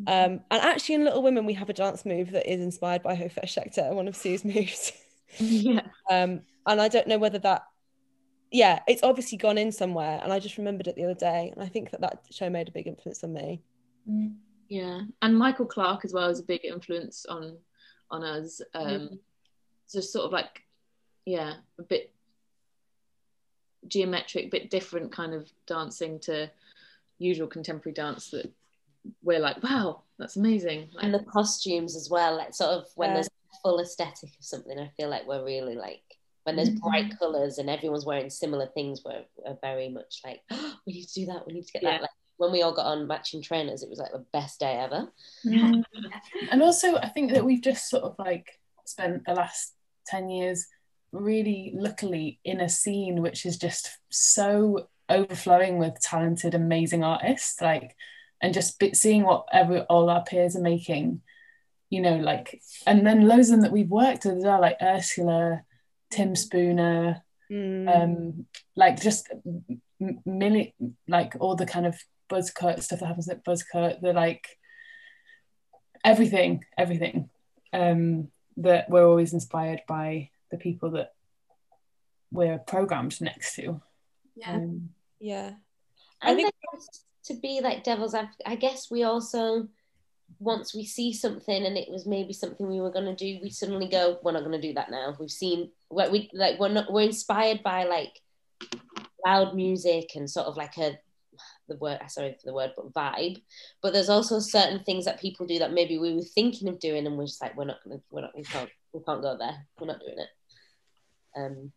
[0.06, 3.16] Um and actually in Little Women we have a dance move that is inspired by
[3.16, 4.92] Hofesh Shechter one of Sue's moves.
[5.38, 5.80] Yeah.
[6.10, 7.64] Um and I don't know whether that
[8.50, 10.20] yeah it's obviously gone in somewhere.
[10.22, 11.52] And I just remembered it the other day.
[11.54, 13.62] And I think that that show made a big influence on me.
[14.08, 14.34] Mm.
[14.68, 15.02] yeah.
[15.22, 17.56] And Michael Clark as well is a big influence on
[18.10, 18.60] on us.
[18.74, 19.18] Um mm.
[19.92, 20.62] just sort of like
[21.24, 22.12] yeah a bit
[23.88, 26.50] geometric bit different kind of dancing to
[27.18, 28.52] usual contemporary dance that
[29.22, 30.88] we're like wow that's amazing.
[30.92, 33.28] Like, and the costumes as well like sort of when there's
[33.62, 36.02] full aesthetic of something i feel like we're really like
[36.45, 36.88] when there's mm-hmm.
[36.88, 41.07] bright colors and everyone's wearing similar things we're, we're very much like oh, we need
[41.07, 41.93] to do that we need to get yeah.
[41.93, 44.74] that like when we all got on matching trainers it was like the best day
[44.74, 45.09] ever
[45.47, 45.80] mm-hmm.
[46.51, 49.74] and also i think that we've just sort of like spent the last
[50.07, 50.66] 10 years
[51.12, 57.95] really luckily in a scene which is just so overflowing with talented amazing artists like
[58.40, 61.20] and just seeing what every all our peers are making
[61.90, 64.76] you know like and then loads of them that we've worked with as well like
[64.80, 65.62] ursula
[66.12, 67.88] Tim Spooner, mm.
[67.88, 68.46] um,
[68.76, 69.32] like just
[70.00, 70.74] milli-
[71.08, 71.98] like all the kind of
[72.30, 74.46] buzzcut stuff that happens at buzzcut, the like
[76.04, 77.30] everything, everything.
[77.72, 81.14] Um, that we're always inspired by the people that
[82.30, 83.80] we're programmed next to.
[84.36, 84.52] Yeah.
[84.52, 84.90] Um,
[85.20, 85.52] yeah.
[86.20, 86.52] I, I think
[87.24, 89.68] to be like devil's advocate, I guess we also
[90.38, 93.50] once we see something and it was maybe something we were going to do we
[93.50, 95.14] suddenly go we're not going to do that now.
[95.18, 98.20] We've seen what we like we're not we're inspired by like
[99.24, 100.98] loud music and sort of like a
[101.68, 103.40] the word sorry for the word but vibe.
[103.82, 107.06] But there's also certain things that people do that maybe we were thinking of doing
[107.06, 109.66] and we're just like we're not gonna we're not we can't we can't go there.
[109.80, 110.28] We're not doing it.
[111.36, 111.72] Um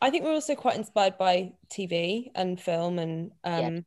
[0.00, 3.84] I think we're also quite inspired by TV and film and um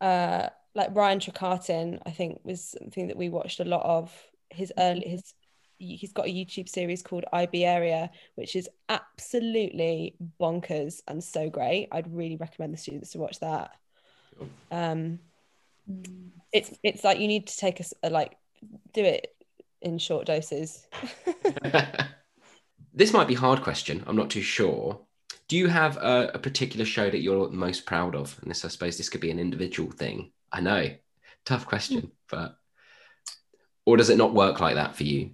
[0.00, 0.06] yeah.
[0.08, 4.12] uh like Ryan Trecartin, I think was something that we watched a lot of.
[4.50, 5.34] His early his
[5.78, 11.88] he's got a YouTube series called I-Be Area, which is absolutely bonkers and so great.
[11.90, 13.72] I'd really recommend the students to watch that.
[14.70, 15.18] Um,
[16.52, 18.36] it's it's like you need to take a, a like
[18.92, 19.34] do it
[19.80, 20.86] in short doses.
[22.94, 24.04] this might be hard question.
[24.06, 25.00] I'm not too sure.
[25.48, 28.38] Do you have a, a particular show that you're most proud of?
[28.40, 30.32] And this, I suppose, this could be an individual thing.
[30.52, 30.90] I know,
[31.44, 32.06] tough question, hmm.
[32.30, 32.56] but
[33.84, 35.30] or does it not work like that for you?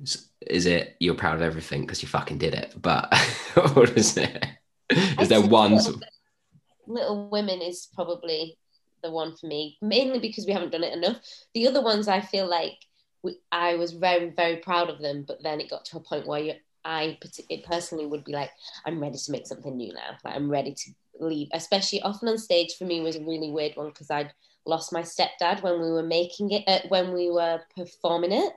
[0.46, 2.74] Is it you're proud of everything because you fucking did it?
[2.80, 3.12] But
[3.76, 4.46] or is it?
[4.90, 5.74] Is there one?
[5.74, 6.00] Little,
[6.86, 8.56] little Women is probably
[9.02, 11.18] the one for me, mainly because we haven't done it enough.
[11.54, 12.74] The other ones, I feel like
[13.22, 16.26] we, I was very, very proud of them, but then it got to a point
[16.26, 16.52] where you,
[16.84, 17.18] I
[17.64, 18.50] personally would be like,
[18.86, 20.16] I'm ready to make something new now.
[20.24, 20.90] Like I'm ready to
[21.20, 21.48] leave.
[21.52, 24.32] Especially often on stage for me was a really weird one because I'd
[24.68, 28.52] lost my stepdad when we were making it, uh, when we were performing it.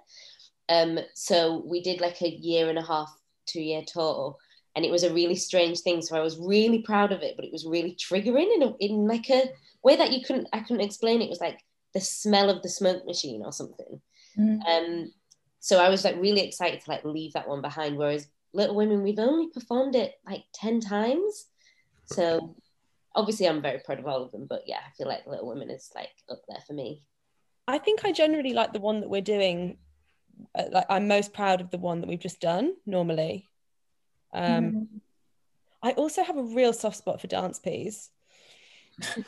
[0.69, 3.09] Um, so we did like a year and a half,
[3.47, 4.35] two year tour,
[4.75, 6.01] and it was a really strange thing.
[6.01, 9.07] So I was really proud of it, but it was really triggering in a, in
[9.07, 9.49] like a
[9.83, 11.21] way that you couldn't I couldn't explain.
[11.21, 11.59] It was like
[11.93, 14.01] the smell of the smoke machine or something.
[14.37, 14.59] Mm.
[14.65, 15.11] Um,
[15.59, 17.97] so I was like really excited to like leave that one behind.
[17.97, 21.47] Whereas Little Women, we've only performed it like ten times,
[22.05, 22.55] so
[23.15, 25.69] obviously I'm very proud of all of them, but yeah, I feel like Little Women
[25.69, 27.03] is like up there for me.
[27.67, 29.77] I think I generally like the one that we're doing.
[30.55, 33.49] Uh, like I'm most proud of the one that we've just done normally.
[34.33, 34.87] Um, mm.
[35.83, 38.09] I also have a real soft spot for dance peas.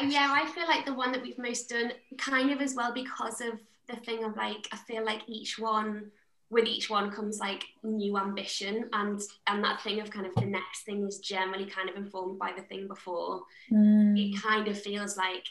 [0.00, 2.92] Uh, yeah, I feel like the one that we've most done, kind of as well,
[2.92, 6.10] because of the thing of like, I feel like each one,
[6.54, 10.46] with each one comes like new ambition, and and that thing of kind of the
[10.46, 13.42] next thing is generally kind of informed by the thing before.
[13.70, 14.16] Mm.
[14.16, 15.44] It kind of feels like,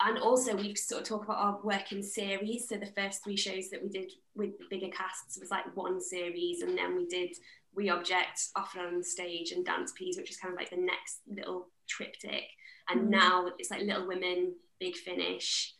[0.00, 2.68] and also we've sort of talk about our work in series.
[2.68, 6.00] So the first three shows that we did with the bigger casts was like one
[6.00, 7.30] series, and then we did
[7.74, 11.20] We Object, Often on Stage, and Dance Peas, which is kind of like the next
[11.28, 12.48] little triptych
[12.88, 13.10] and Mm.
[13.10, 15.74] now it's like Little Women, Big Finish,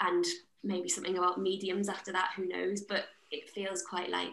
[0.00, 0.24] and
[0.62, 2.30] maybe something about mediums after that.
[2.36, 2.82] Who knows?
[2.82, 4.32] But it feels quite like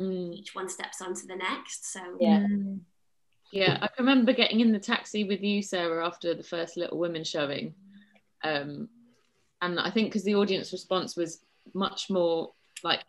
[0.00, 0.32] Mm.
[0.32, 1.92] each one steps onto the next.
[1.92, 2.40] So Yeah.
[2.40, 2.80] Mm.
[3.50, 7.24] Yeah, I remember getting in the taxi with you, Sarah, after the first Little Women
[7.24, 7.74] showing.
[8.44, 8.88] Um,
[9.62, 11.42] and I think because the audience response was
[11.74, 12.52] much more
[12.84, 13.00] like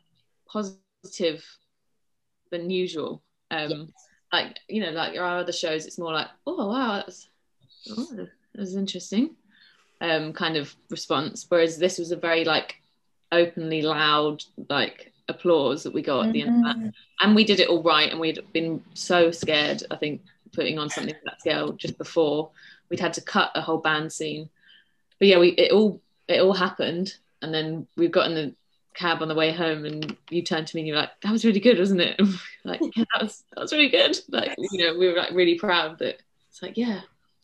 [0.47, 1.45] positive
[2.51, 3.21] than usual.
[3.51, 3.93] Um,
[4.31, 7.29] Like, you know, like our other shows, it's more like, oh, wow, that's,
[7.89, 9.35] oh, that was interesting
[10.01, 11.45] um, kind of response.
[11.49, 12.81] Whereas this was a very like
[13.31, 16.93] openly loud, like applause that we got at the end of that Mhm.
[17.21, 20.21] and we did it all right and we'd been so scared i think
[20.53, 22.49] putting on something that scale just before
[22.89, 24.49] we'd had to cut a whole band scene
[25.19, 28.51] but yeah we it all it all happened and then we got in the
[28.95, 31.31] cab on the way home and you turned to me and you were like that
[31.31, 32.19] was really good wasn't it
[32.65, 35.59] like yeah, that was that was really good like you know we were like really
[35.59, 36.17] proud that
[36.49, 37.01] it's like yeah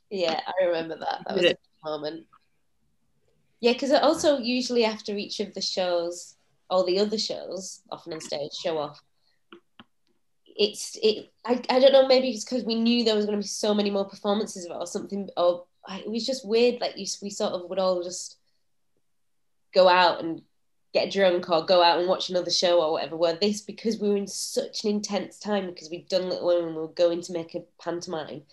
[0.10, 1.22] Yeah, I remember that.
[1.28, 2.26] That was a moment.
[3.66, 6.36] Yeah, because also usually after each of the shows,
[6.70, 9.02] all the other shows, often on stage, show off.
[10.46, 11.34] It's it.
[11.44, 12.06] I, I don't know.
[12.06, 14.72] Maybe it's because we knew there was going to be so many more performances of
[14.74, 15.30] it or something.
[15.36, 16.80] Or it was just weird.
[16.80, 18.38] Like you, we sort of would all just
[19.74, 20.44] go out and
[20.94, 23.18] get drunk or go out and watch another show or whatever.
[23.18, 26.76] Where this, because we were in such an intense time because we'd done Little Women,
[26.76, 28.44] we were going to make a pantomime.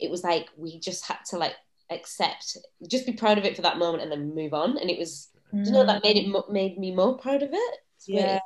[0.00, 1.56] It was like we just had to like
[1.94, 2.56] accept,
[2.88, 4.78] just be proud of it for that moment and then move on.
[4.78, 5.86] And it was, do you know, mm.
[5.86, 7.74] that made it mo- made me more proud of it.
[7.96, 8.24] It's weird.
[8.24, 8.38] Yeah.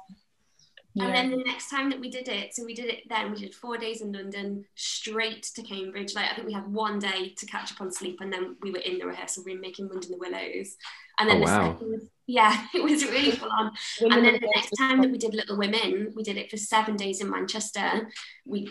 [0.98, 3.38] And then the next time that we did it, so we did it then, we
[3.38, 6.14] did four days in London, straight to Cambridge.
[6.14, 8.70] Like I think we had one day to catch up on sleep, and then we
[8.70, 10.76] were in the rehearsal room making Wind in the Willows.
[11.18, 11.72] And then Oh, the wow.
[11.74, 13.72] second, yeah, it was really full on.
[14.00, 16.56] And then the the next time that we did Little Women, we did it for
[16.56, 18.08] seven days in Manchester.
[18.46, 18.70] We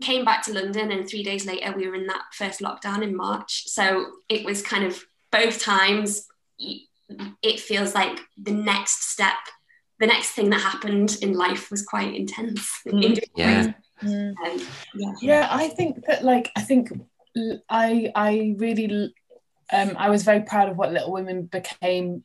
[0.00, 3.16] came back to London, and three days later, we were in that first lockdown in
[3.16, 3.68] March.
[3.68, 6.28] So it was kind of both times.
[7.42, 9.34] It feels like the next step,
[9.98, 12.68] the next thing that happened in life was quite intense.
[12.86, 13.04] Mm.
[13.04, 13.72] in Yeah.
[14.02, 14.34] Mm.
[14.44, 15.12] Um, yeah.
[15.20, 16.90] Yeah, I think that like I think
[17.68, 19.14] I I really
[19.72, 22.24] um I was very proud of what Little Women became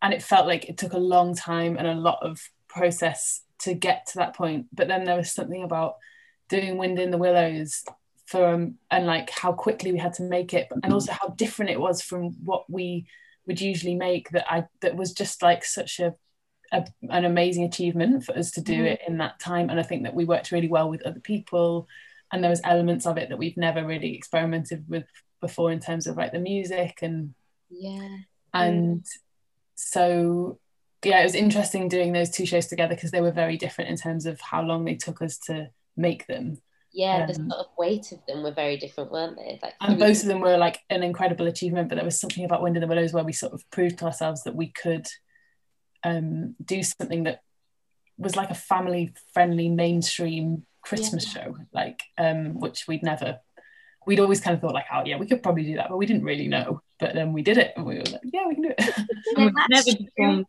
[0.00, 3.74] and it felt like it took a long time and a lot of process to
[3.74, 5.96] get to that point but then there was something about
[6.48, 7.84] doing Wind in the Willows
[8.26, 11.70] for um, and like how quickly we had to make it and also how different
[11.70, 13.06] it was from what we
[13.46, 16.14] would usually make that I that was just like such a
[16.70, 18.86] a, an amazing achievement for us to do Mhm.
[18.92, 21.88] it in that time and i think that we worked really well with other people
[22.30, 25.06] and there was elements of it that we've never really experimented with
[25.40, 27.32] before in terms of like the music and
[27.70, 28.18] Yeah.
[28.52, 29.06] and
[29.76, 30.58] so
[31.04, 33.96] yeah it was interesting doing those two shows together because they were very different in
[33.96, 36.60] terms of how long they took us to make them.
[36.92, 39.58] Yeah, the Um, sort of weight of them were very different, weren't they?
[39.62, 42.62] Like and both of them were like an incredible achievement but there was something about
[42.62, 45.06] wind in the willows where we sort of proved to ourselves that we could
[46.04, 47.42] um, do something that
[48.16, 53.38] was like a family friendly mainstream christmas show like um, which we'd never
[54.06, 56.06] we'd always kind of thought like oh yeah we could probably do that but we
[56.06, 56.80] didn't really know.
[56.98, 58.94] But then we did it and we were like yeah we can do it.
[59.36, 60.06] And we've never true.
[60.16, 60.46] performed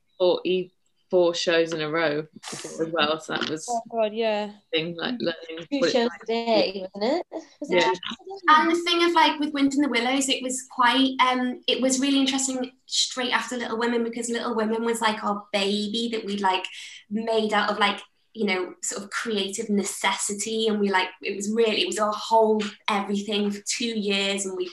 [1.09, 4.51] 44 shows in a row before as well so that was Oh god, yeah.
[4.71, 7.25] thing like learning two what it's shows a day, wasn't it?
[7.59, 7.79] Was Yeah.
[7.79, 8.61] two shows a day?
[8.61, 11.81] And the thing of like with Wind in the Willows, it was quite um it
[11.81, 16.25] was really interesting straight after Little Women because Little Women was like our baby that
[16.25, 16.65] we'd like
[17.09, 17.99] made out of like
[18.33, 22.13] you know sort of creative necessity and we like it was really it was our
[22.13, 24.69] whole everything for two years and we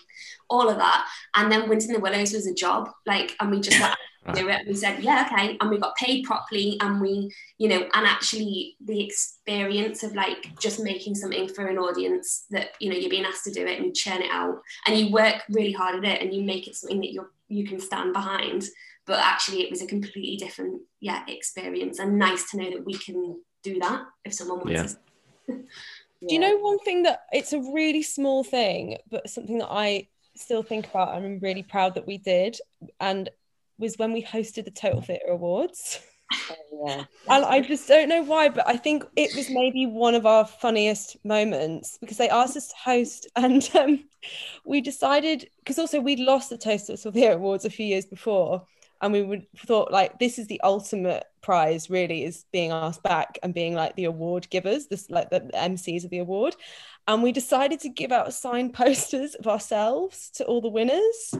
[0.51, 3.61] all of that and then Wind in the Willows was a job like and we
[3.61, 3.97] just like
[4.35, 4.66] do it.
[4.66, 5.57] We said, yeah, okay.
[5.61, 6.79] And we got paid properly.
[6.81, 11.79] And we, you know, and actually the experience of like just making something for an
[11.79, 14.61] audience that, you know, you're being asked to do it and you churn it out
[14.87, 17.66] and you work really hard at it and you make it something that you're, you
[17.66, 18.64] can stand behind.
[19.07, 22.95] But actually it was a completely different, yeah, experience and nice to know that we
[22.95, 24.85] can do that if someone wants Yeah.
[24.85, 24.97] us.
[26.27, 30.09] Do you know one thing that it's a really small thing, but something that I
[30.35, 32.59] still think about and I'm really proud that we did,
[33.01, 33.29] and
[33.79, 36.01] was when we hosted the Total Theatre Awards.
[36.49, 36.55] So,
[36.87, 37.05] yeah.
[37.29, 40.47] And I just don't know why, but I think it was maybe one of our
[40.47, 44.05] funniest moments because they asked us to host, and um,
[44.64, 48.66] we decided because also we'd lost the Total Theatre Awards a few years before,
[49.01, 53.39] and we would thought like this is the ultimate prize, really, is being asked back
[53.43, 56.57] and being like the award givers, this like the MCs of the award,
[57.07, 61.35] and we decided to give out signed posters of ourselves to all the winners.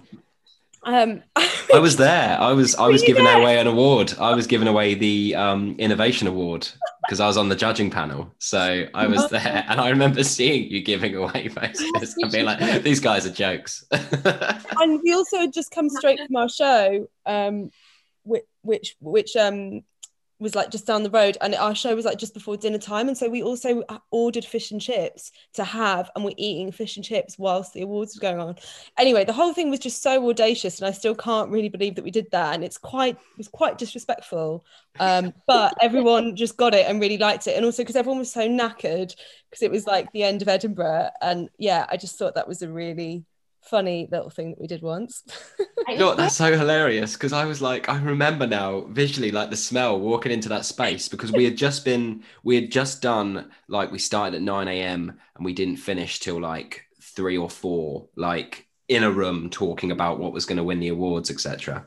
[0.87, 1.23] Um,
[1.75, 2.41] I was there.
[2.41, 3.41] I was I was giving there?
[3.41, 4.15] away an award.
[4.19, 6.69] I was giving away the um, innovation award
[7.03, 8.33] because I was on the judging panel.
[8.39, 12.83] So I was there, and I remember seeing you giving away posters and being like,
[12.83, 17.71] "These guys are jokes." and we also had just come straight from our show, um,
[18.23, 19.83] which which which um
[20.39, 23.09] was like just down the road, and our show was like just before dinner time,
[23.09, 27.05] and so we also ordered fish and chips to have, and we're eating fish and
[27.05, 28.57] chips whilst the awards were going on.
[28.99, 32.05] Anyway, the whole thing was just so audacious, and I still can't really believe that
[32.05, 34.65] we did that, and it's quite it was quite disrespectful.
[34.99, 38.33] Um, but everyone just got it and really liked it, and also because everyone was
[38.33, 39.15] so knackered
[39.51, 42.63] because it was like the end of Edinburgh, and yeah, I just thought that was
[42.63, 43.25] a really
[43.67, 45.23] funny little thing that we did once.
[45.89, 46.17] You know what?
[46.17, 50.33] That's so hilarious because I was like, I remember now visually, like the smell walking
[50.33, 54.37] into that space because we had just been, we had just done like we started
[54.37, 55.19] at 9 a.m.
[55.37, 60.19] and we didn't finish till like three or four, like in a room talking about
[60.19, 61.87] what was going to win the awards, etc.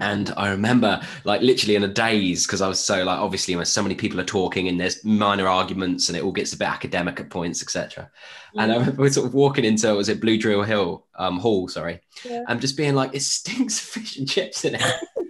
[0.00, 3.66] And I remember like literally in a daze because I was so like obviously when
[3.66, 6.68] so many people are talking and there's minor arguments and it all gets a bit
[6.68, 8.10] academic at points, etc.
[8.56, 12.00] And I remember sort of walking into was it Blue Drill Hill um, Hall, sorry,
[12.24, 12.42] Yeah.
[12.48, 14.82] and just being like, it stinks of fish and chips in it.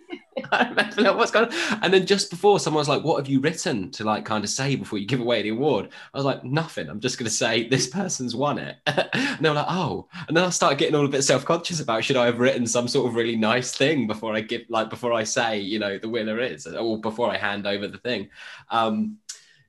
[0.60, 1.78] I remember like, what's going on?
[1.82, 4.50] And then just before someone was like, What have you written to like kind of
[4.50, 5.88] say before you give away the award?
[6.12, 6.88] I was like, Nothing.
[6.88, 8.76] I'm just gonna say this person's won it.
[8.86, 12.04] and they were like, Oh, and then I started getting all a bit self-conscious about
[12.04, 15.12] should I have written some sort of really nice thing before I give like before
[15.12, 18.28] I say, you know, the winner is or before I hand over the thing.
[18.70, 19.18] Um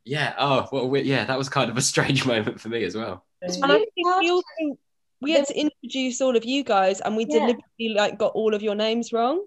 [0.06, 3.26] yeah, oh well yeah, that was kind of a strange moment for me as well.
[3.42, 4.26] And I really think hard
[4.60, 4.76] we
[5.22, 7.40] we had to introduce all of you guys, and we Yeah.
[7.40, 9.46] deliberately like got all of your names wrong.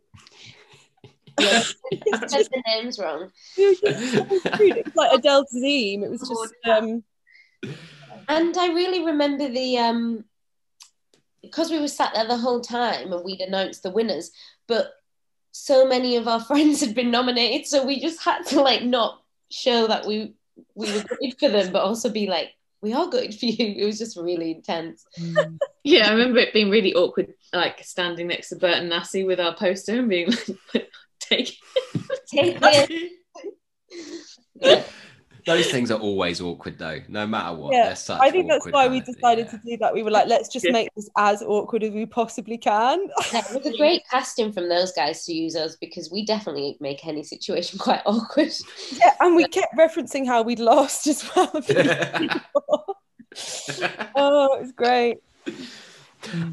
[1.40, 3.30] Said the names wrong.
[3.56, 4.46] We were just.
[4.60, 6.02] It was like Adele Dazeem.
[6.02, 7.04] It was just um,
[8.28, 10.24] And I really remember the um
[11.42, 14.32] because we were sat there the whole time and we'd announced the winners,
[14.66, 14.92] but
[15.52, 19.22] so many of our friends had been nominated, so we just had to like not
[19.50, 20.34] show that we
[20.74, 23.74] we were good for them, but also be like, we are good for you.
[23.76, 25.06] It was just really intense.
[25.88, 29.38] Yeah, I remember it being really awkward, like standing next to Bert and Nasi with
[29.38, 30.32] our poster and being
[30.74, 30.90] like,
[31.28, 31.56] take
[32.32, 32.90] Take this.
[34.60, 34.82] Yeah.
[35.46, 37.72] Those things are always awkward though, no matter what.
[37.72, 39.50] Yeah, They're such I think that's why we decided yeah.
[39.52, 39.94] to do that.
[39.94, 40.72] We were like, let's just Yeah.
[40.72, 43.06] make this as awkward as we possibly can.
[43.30, 47.06] That was a great casting from those guys to use us because we definitely make
[47.06, 48.52] any situation quite awkward.
[48.98, 51.50] yeah, and we kept referencing how we'd lost as well.
[54.16, 55.18] oh, it was great.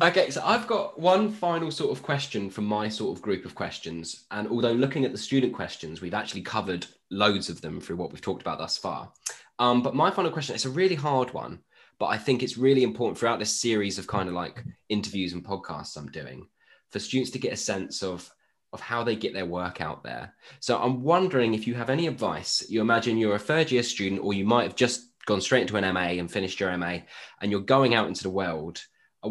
[0.01, 3.55] Okay, so I've got one final sort of question from my sort of group of
[3.55, 4.25] questions.
[4.31, 8.11] And although looking at the student questions, we've actually covered loads of them through what
[8.11, 9.11] we've talked about thus far.
[9.59, 11.59] Um, but my final question, it's a really hard one,
[11.99, 15.43] but I think it's really important throughout this series of kind of like interviews and
[15.43, 16.47] podcasts I'm doing
[16.91, 18.29] for students to get a sense of
[18.73, 20.33] of how they get their work out there.
[20.59, 22.65] So I'm wondering if you have any advice.
[22.67, 25.77] You imagine you're a third year student, or you might have just gone straight into
[25.77, 26.97] an MA and finished your MA,
[27.39, 28.81] and you're going out into the world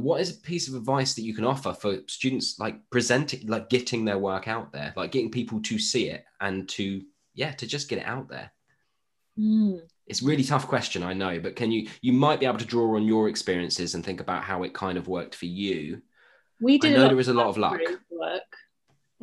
[0.01, 3.69] what is a piece of advice that you can offer for students like presenting like
[3.69, 7.03] getting their work out there like getting people to see it and to
[7.35, 8.51] yeah to just get it out there
[10.07, 12.65] it's a really tough question i know but can you you might be able to
[12.65, 16.01] draw on your experiences and think about how it kind of worked for you
[16.61, 16.97] We i did.
[16.97, 17.81] know there was a lot of luck
[18.23, 18.43] work.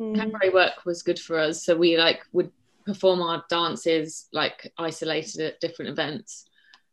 [0.00, 0.16] Mm.
[0.16, 2.50] Cabaret work was good for us, so we like would
[2.86, 6.46] perform our dances like isolated at different events,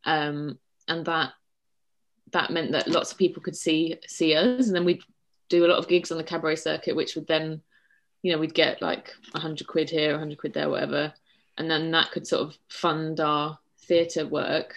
[0.03, 1.31] um, and that
[2.31, 5.01] that meant that lots of people could see see us, and then we'd
[5.49, 7.61] do a lot of gigs on the cabaret circuit, which would then,
[8.21, 11.13] you know, we'd get like a hundred quid here, a hundred quid there, whatever,
[11.57, 14.75] and then that could sort of fund our theatre work.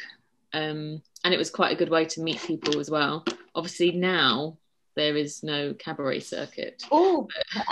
[0.53, 3.25] Um, and it was quite a good way to meet people as well.
[3.55, 4.57] Obviously, now
[4.97, 6.83] there is no cabaret circuit.
[6.91, 7.65] Oh, but,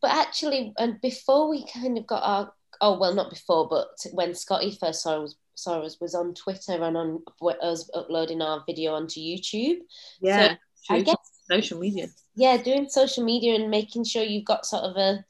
[0.00, 2.52] but actually, and before we kind of got our
[2.82, 6.82] oh well, not before, but when Scotty first saw us, saw us was on Twitter
[6.82, 7.22] and on
[7.62, 9.78] us uploading our video onto YouTube.
[10.20, 10.56] Yeah,
[10.90, 11.04] I true.
[11.04, 11.16] guess
[11.50, 12.08] social media.
[12.34, 15.24] yeah, doing social media and making sure you've got sort of a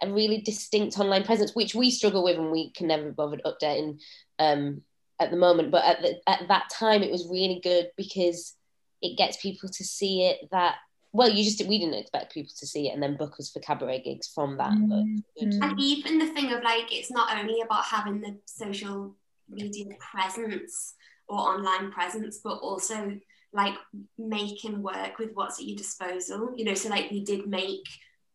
[0.00, 3.42] a really distinct online presence, which we struggle with and we can never be bothered
[3.44, 3.98] updating
[4.38, 4.82] um,
[5.20, 5.72] at the moment.
[5.72, 8.54] But at the, at that time, it was really good because
[9.02, 10.76] it gets people to see it that
[11.12, 13.60] well, you just we didn't expect people to see it and then book us for
[13.60, 14.74] cabaret gigs from that.
[14.88, 15.04] But
[15.40, 15.54] good.
[15.54, 15.70] Mm.
[15.70, 19.16] And even the thing of like, it's not only about having the social
[19.48, 20.94] media presence
[21.28, 23.18] or online presence, but also
[23.52, 23.74] like
[24.18, 26.52] making work with what's at your disposal.
[26.56, 27.84] You know, so like we did make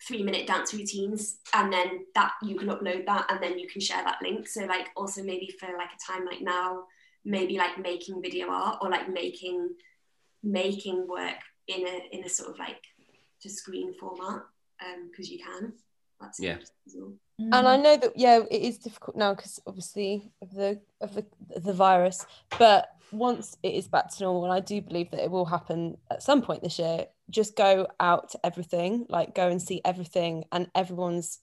[0.07, 3.81] three minute dance routines and then that you can upload that and then you can
[3.81, 4.47] share that link.
[4.47, 6.83] So like also maybe for like a time like now,
[7.23, 9.69] maybe like making video art or like making
[10.43, 11.37] making work
[11.67, 12.81] in a in a sort of like
[13.41, 14.41] to screen format
[14.83, 15.73] Um because you can.
[16.19, 16.57] That's Yeah.
[17.37, 17.57] Possible.
[17.57, 21.25] and I know that yeah, it is difficult now because obviously of the of the
[21.59, 22.25] the virus.
[22.57, 25.97] But once it is back to normal, and I do believe that it will happen
[26.11, 30.45] at some point this year, just go out to everything, like go and see everything,
[30.51, 31.39] and everyone's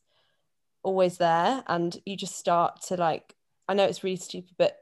[0.82, 3.34] always there, and you just start to like.
[3.68, 4.78] I know it's really stupid, but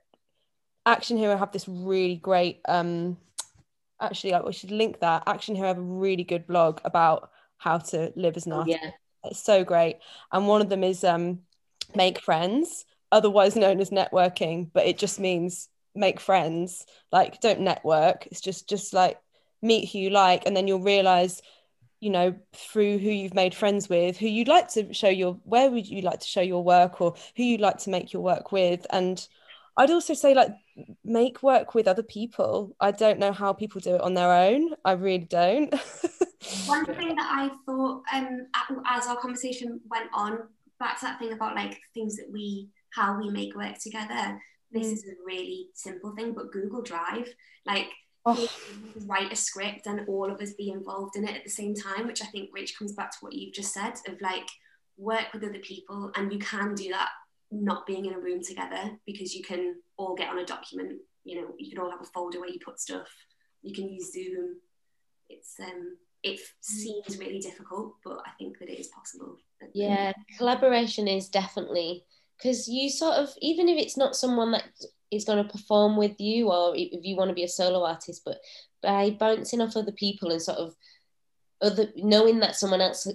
[0.87, 2.61] Action Hero have this really great.
[2.69, 3.19] um
[4.01, 5.25] Actually, we should link that.
[5.27, 8.79] Action Hero have a really good blog about how to live as an Oh, artist
[8.83, 8.91] yeah,
[9.25, 9.99] it's so great.
[10.33, 11.41] And one of them is um
[11.95, 16.87] make friends otherwise known as networking but it just means make friends.
[17.13, 18.27] Like don't network.
[18.27, 19.19] It's just just like
[19.63, 21.43] meet who you like and then you'll realize
[22.01, 25.69] you know through who you've made friends with who you'd like to show your where
[25.69, 28.53] would you like to show your work or who you'd like to make your work
[28.53, 28.87] with.
[28.91, 29.27] And
[29.77, 30.51] i'd also say like
[31.05, 32.75] make work with other people.
[32.81, 34.75] I don't know how people do it on their own.
[34.85, 35.75] I really don't
[36.67, 38.47] One thing that I thought um,
[38.87, 40.39] as our conversation went on,
[40.79, 44.41] back to that thing about like things that we, how we make work together.
[44.71, 44.93] This Mm.
[44.93, 47.29] is a really simple thing, but Google Drive,
[47.67, 47.89] like
[48.27, 48.47] Oh.
[49.07, 52.07] write a script and all of us be involved in it at the same time,
[52.07, 54.47] which I think, Rich, comes back to what you've just said of like
[54.99, 57.09] work with other people, and you can do that
[57.51, 61.01] not being in a room together because you can all get on a document.
[61.25, 63.09] You know, you can all have a folder where you put stuff.
[63.63, 64.61] You can use Zoom.
[65.31, 66.43] It's um, it mm.
[66.61, 69.37] seems really difficult, but I think that it is possible.
[69.73, 70.13] yeah.
[70.37, 72.05] Collaboration is definitely
[72.37, 74.65] because you sort of even if it's not someone that
[75.11, 78.23] is going to perform with you or if you want to be a solo artist,
[78.25, 78.39] but
[78.83, 80.75] by bouncing off other people and sort of
[81.61, 83.07] other knowing that someone else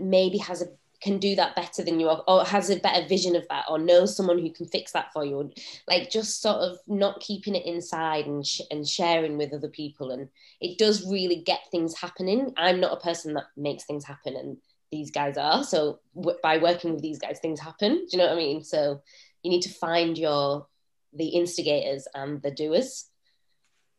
[0.00, 0.66] maybe has a
[1.02, 3.78] can do that better than you or, or has a better vision of that or
[3.78, 5.50] knows someone who can fix that for you
[5.88, 10.12] like just sort of not keeping it inside and sh- and sharing with other people
[10.12, 10.28] and
[10.60, 12.52] it does really get things happening.
[12.56, 14.56] I'm not a person that makes things happen and
[14.90, 18.26] these guys are so w- by working with these guys things happen do you know
[18.26, 18.62] what i mean?
[18.62, 19.02] So
[19.42, 20.66] you need to find your
[21.14, 23.06] the instigators and the doers.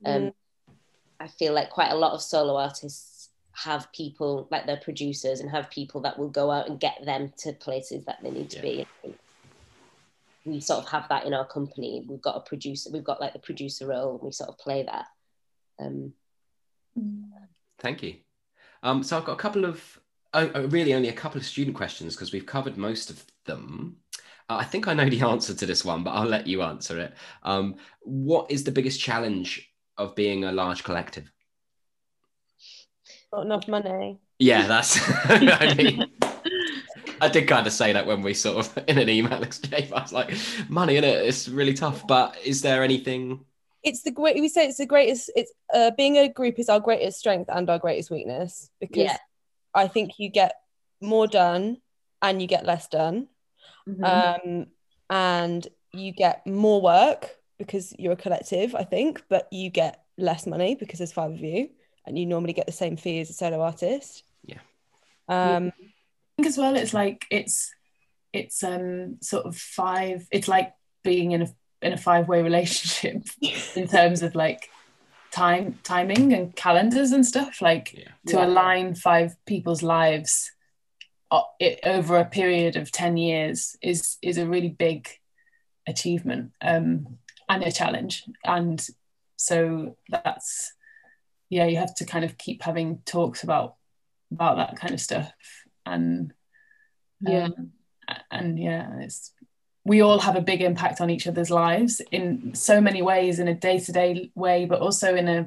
[0.05, 0.33] Um
[1.19, 3.12] i feel like quite a lot of solo artists
[3.53, 7.31] have people like their producers and have people that will go out and get them
[7.37, 8.85] to places that they need to Yeah.
[9.03, 9.15] be
[10.45, 13.31] we sort of have that in our company we've got a producer we've got like
[13.31, 15.05] the producer role and we sort of play that
[15.79, 16.13] um
[17.79, 18.15] Thank you.
[18.81, 19.99] Um, so I've got a couple of,
[20.33, 23.97] oh, oh, really only a couple of student questions because we've covered most of them.
[24.49, 26.97] Uh, I think I know the answer to this one, but I'll let you answer
[26.99, 27.13] it.
[27.43, 31.29] Um, what is the biggest challenge of being a large collective?
[33.33, 34.99] Not enough money Yeah, that's.
[35.29, 36.05] I mean,
[37.21, 39.91] I did kind of say that when we sort of in an email exchange.
[39.91, 40.33] I was like,
[40.69, 42.05] money in it, it's really tough.
[42.07, 43.45] But is there anything?
[43.83, 46.79] it's the great we say it's the greatest it's uh, being a group is our
[46.79, 49.17] greatest strength and our greatest weakness because Yeah.
[49.75, 50.53] i think you get
[51.01, 51.81] more done
[52.21, 53.27] and you get less done
[54.01, 54.67] um
[55.09, 60.47] and you get more work because you're a collective i think but you get less
[60.47, 61.67] money because there's five of you
[62.05, 64.59] and you normally get the same fee as a solo artist Yeah.
[65.27, 65.71] um
[66.37, 67.73] think as well it's like it's
[68.33, 70.73] it's um sort of five it's like
[71.03, 71.47] being in a
[71.81, 73.23] in a five-way relationship
[73.75, 74.69] in terms of like
[75.31, 78.09] time timing and calendars and stuff like Yeah.
[78.27, 78.45] to Yeah.
[78.45, 80.51] align five people's lives
[81.59, 85.09] it, over a period of 10 years is is a really big
[85.87, 87.17] achievement um
[87.49, 88.87] and a challenge and
[89.35, 90.73] so that's
[91.53, 93.75] yeah you have to kind of keep having talks about
[94.31, 95.31] about that kind of stuff
[95.85, 96.33] and
[97.21, 97.45] Yeah.
[97.57, 97.71] um,
[98.31, 99.31] and yeah it's
[99.85, 103.47] we all have a big impact on each other's lives in so many ways in
[103.47, 105.39] a day-to-day way but also in a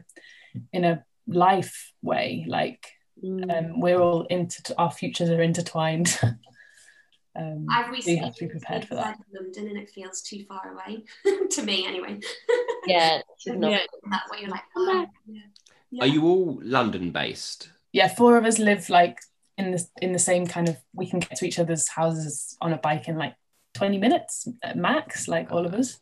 [0.72, 2.82] in a life way like
[3.24, 3.50] Mm.
[3.56, 6.08] um, we're all into our futures are intertwined
[7.40, 10.20] um, I've so recently have to be prepared for that outside London and it feels
[10.20, 10.92] too far away
[11.54, 12.20] to me anyway.
[12.86, 13.80] yeah not Yeah.
[14.10, 15.10] that way you're like, oh, back.
[15.90, 16.04] Yeah.
[16.04, 17.70] Are you all London based?
[17.96, 19.18] yeah four of us live like
[19.56, 22.74] in the in the same kind of we can get to each other's houses on
[22.74, 23.34] a bike in like
[23.74, 25.98] 20 minutes max like all of us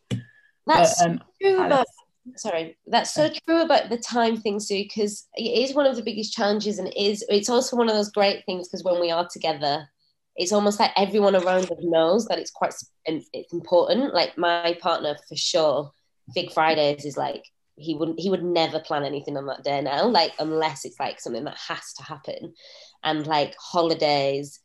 [0.67, 1.91] that's but um true Alex-
[2.37, 6.03] sorry that's so true about the time thing sue because it is one of the
[6.03, 9.13] biggest challenges and it is it's also one of those great things because when we
[9.13, 9.89] are together
[10.37, 12.75] it's almost like everyone around us knows that it's quite
[13.07, 15.93] and it's important like my partner for sure
[16.35, 17.45] big fridays is like
[17.77, 21.21] he wouldn't he would never plan anything on that day now like unless it's like
[21.21, 22.55] something that has to happen
[23.03, 24.61] and like holidays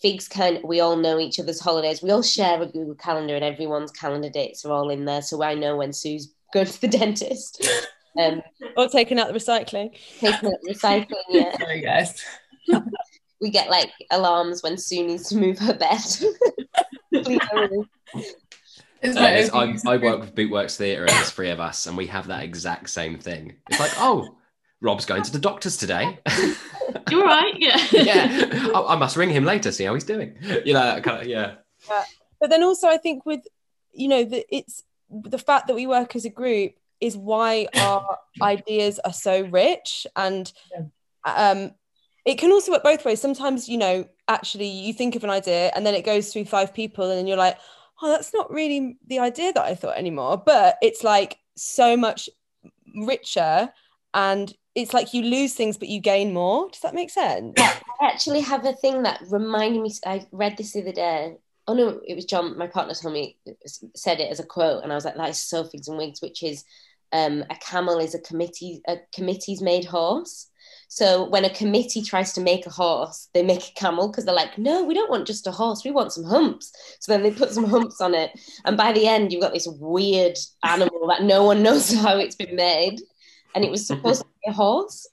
[0.00, 3.44] figs kind we all know each other's holidays we all share a google calendar and
[3.44, 6.88] everyone's calendar dates are all in there so i know when sue's going to the
[6.88, 7.66] dentist
[8.20, 8.42] um
[8.76, 9.96] Or taking out the recycling.
[10.20, 12.22] taking out recycling yeah Sorry, guys.
[13.40, 16.00] we get like alarms when sue needs to move her bed
[17.14, 17.78] Please hurry.
[19.02, 21.86] It's Uh, my it's- I, I work with Bootworks Theatre and there's three of us,
[21.86, 23.54] and we have that exact same thing.
[23.68, 24.36] It's like, oh,
[24.80, 26.18] Rob's going to the doctor's today.
[27.10, 27.54] You're right.
[27.58, 27.78] Yeah.
[27.92, 30.36] yeah, I, I must ring him later, see how he's doing.
[30.64, 31.54] You know, kind of, yeah.
[32.40, 33.40] But then also, I think with
[33.92, 38.18] you know that it's the fact that we work as a group is why our
[38.42, 40.50] ideas are so rich and
[41.24, 41.72] um
[42.24, 45.70] it can also work both ways sometimes you know actually you think of an idea
[45.76, 47.58] and then it goes through five people and then you're like
[48.02, 52.28] oh that's not really the idea that i thought anymore but it's like so much
[52.96, 53.72] richer
[54.14, 57.58] and it's like you lose things but you gain more does that make sense
[58.02, 59.92] I actually have a thing that reminded me.
[60.04, 61.36] I read this the other day.
[61.68, 62.58] Oh no, it was John.
[62.58, 63.38] My partner told me
[63.94, 66.20] said it as a quote, and I was like, "That is so figs and wigs."
[66.20, 66.64] Which is,
[67.12, 68.82] um, a camel is a committee.
[68.88, 70.48] A committee's made horse.
[70.94, 74.34] So when a committee tries to make a horse, they make a camel because they're
[74.34, 75.84] like, "No, we don't want just a horse.
[75.84, 76.70] We want some humps."
[77.00, 79.66] So then they put some humps on it, and by the end, you've got this
[79.66, 83.00] weird animal that no one knows how it's been made,
[83.54, 85.08] and it was supposed to be a horse.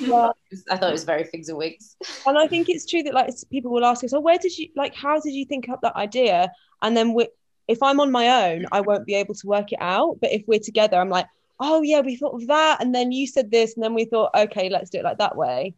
[0.00, 0.30] Yeah.
[0.70, 1.96] I thought it was very figs and wigs.
[2.26, 4.70] and I think it's true that like people will ask us, "Oh, where did you
[4.76, 4.94] like?
[4.94, 7.28] How did you think up that idea?" And then we,
[7.68, 10.20] if I'm on my own, I won't be able to work it out.
[10.22, 11.26] But if we're together, I'm like,
[11.60, 14.34] "Oh yeah, we thought of that," and then you said this, and then we thought,
[14.34, 15.74] "Okay, let's do it like that way."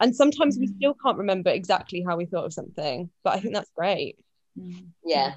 [0.00, 0.76] And sometimes we mm.
[0.76, 4.18] still can't remember exactly how we thought of something, but I think that's great.
[4.58, 4.88] Mm.
[5.04, 5.34] Yeah.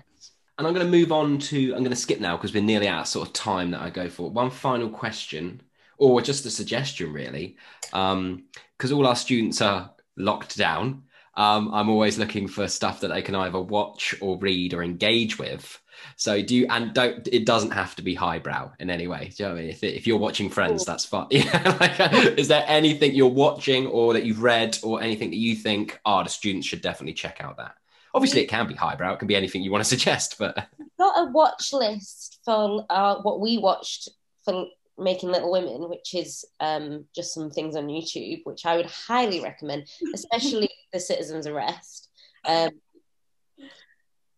[0.58, 2.90] And I'm going to move on to, I'm going to skip now because we're nearly
[2.90, 4.30] out of sort of time that I go for.
[4.30, 5.62] One final question,
[5.98, 7.56] or just a suggestion, really.
[7.94, 8.44] Um,
[8.78, 11.04] because all our students are locked down,
[11.36, 15.40] um, I'm always looking for stuff that they can either watch or read or engage
[15.40, 15.79] with.
[16.16, 19.32] So do you, and don't, it doesn't have to be highbrow in any way.
[19.36, 19.72] Do you know what I mean?
[19.72, 21.28] If, if you're watching Friends, that's fine.
[21.32, 25.56] Yeah, like, is there anything you're watching or that you've read or anything that you
[25.56, 27.76] think, oh, the students should definitely check out that?
[28.14, 29.14] Obviously, it can be highbrow.
[29.14, 33.22] It can be anything you want to suggest, but got a watch list for uh,
[33.22, 34.10] what we watched
[34.44, 38.88] for making Little Women, which is um, just some things on YouTube, which I would
[38.88, 42.10] highly recommend, especially the Citizen's Arrest.
[42.46, 42.72] Um,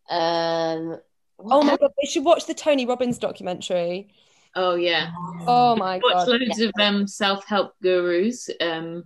[0.10, 0.98] um,
[1.44, 4.10] what Oh my god, they should watch the Tony Robbins documentary.
[4.56, 5.12] Oh yeah.
[5.48, 6.28] Oh my Watch god.
[6.28, 8.50] loads of um, self-help gurus.
[8.60, 9.06] Um,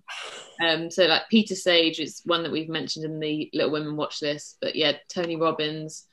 [0.66, 4.22] um, so like Peter Sage is one that we've mentioned in the Little Women watch
[4.22, 4.58] list.
[4.60, 6.08] But yeah, Tony Robbins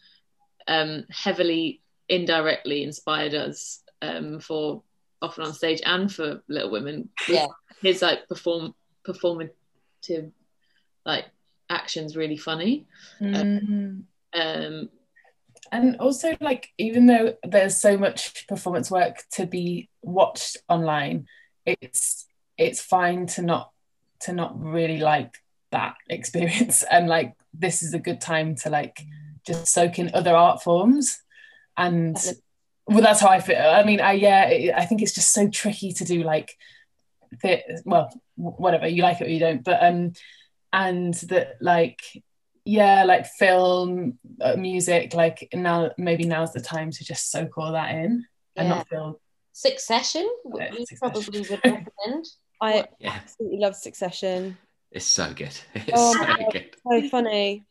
[0.68, 4.82] um, heavily indirectly inspired us um, for
[5.22, 7.08] often on stage and for Little Women.
[7.26, 7.46] Yeah.
[7.80, 8.74] His like perform
[9.06, 10.30] performative
[11.06, 11.24] like
[11.70, 12.86] actions really funny.
[13.20, 14.04] Mm.
[14.34, 14.88] Um,
[15.72, 21.26] And also, like, even though there's so much performance work to be watched online,
[21.64, 22.26] it's
[22.58, 23.70] it's fine to not
[24.20, 25.38] to not really like
[25.70, 26.82] that experience.
[26.84, 29.00] And like, this is a good time to like
[29.46, 31.22] just soak in other art forms.
[31.76, 32.16] And
[32.86, 33.56] well, that's how I feel.
[33.56, 36.54] I mean, I yeah, it, I think it's just so tricky to do like,
[37.42, 40.12] the, well, whatever you like it or you don't, but um,
[40.70, 42.02] and that like
[42.64, 47.72] yeah like film uh, music like now maybe now's the time to just soak all
[47.72, 48.24] that in
[48.56, 48.74] and Yeah.
[48.76, 49.20] not feel
[49.54, 50.98] Succession, Yeah, we Succession.
[50.98, 52.24] probably would recommend.
[52.60, 54.56] I yeah, absolutely love Succession.
[54.90, 55.52] it's so good.
[55.74, 56.52] It's Oh so my God.
[56.52, 56.76] good.
[56.86, 57.64] So funny.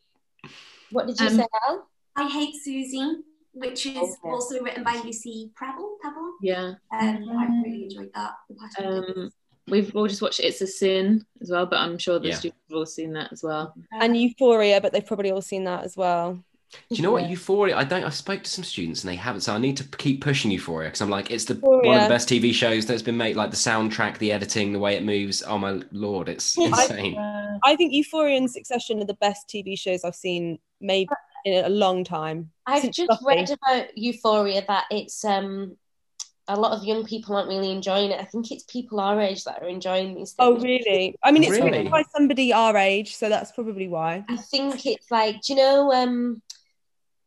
[0.90, 1.88] What did you Um, say, Al?
[2.16, 3.16] I Hate Suzie,
[3.52, 4.16] which is Okay.
[4.24, 5.96] also written by Lucy Prebble.
[6.02, 6.34] Pebble.
[6.40, 6.74] yeah.
[6.92, 8.32] Um, I really enjoyed that.
[8.48, 9.30] The Passion of the Um,
[9.72, 12.36] we've all just watched It's a Sin as well, but I'm sure the Yeah.
[12.36, 13.74] students have all seen that as well.
[14.00, 16.34] And Euphoria, but they've probably all seen that as well.
[16.88, 17.76] Do you know what Euphoria?
[17.76, 18.02] I don't.
[18.02, 20.88] I spoke to some students and they haven't, so I need to keep pushing Euphoria
[20.88, 23.36] because I'm like, it's the one of the best TV shows that's been made.
[23.36, 25.42] Like the soundtrack, the editing, the way it moves.
[25.46, 27.18] Oh my lord, it's I- insane.
[27.18, 31.10] uh, I think Euphoria and Succession are the best TV shows I've seen maybe
[31.44, 32.50] in a long time.
[32.66, 33.24] I've just Buffy.
[33.26, 35.76] read about Euphoria that it's um
[36.48, 38.20] a lot of young people aren't really enjoying it.
[38.20, 40.36] I think it's people our age that are enjoying these things.
[40.38, 41.14] Oh, really?
[41.22, 41.70] I mean, it's Really?
[41.70, 44.24] written by somebody our age, so that's probably why.
[44.28, 46.42] I think it's like, do you know, um,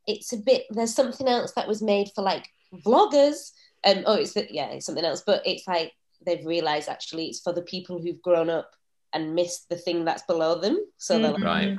[0.05, 0.63] it's a bit.
[0.69, 2.47] There's something else that was made for like
[2.85, 3.51] vloggers,
[3.85, 5.23] Um, oh, it's the, yeah, it's something else.
[5.25, 5.93] But it's like
[6.25, 8.71] they've realised actually it's for the people who've grown up
[9.13, 10.77] and missed the thing that's below them.
[10.97, 11.77] So they're like, Right.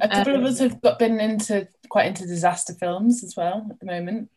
[0.00, 3.66] A couple Um, of us have got been into quite into disaster films as well
[3.70, 4.30] at the moment.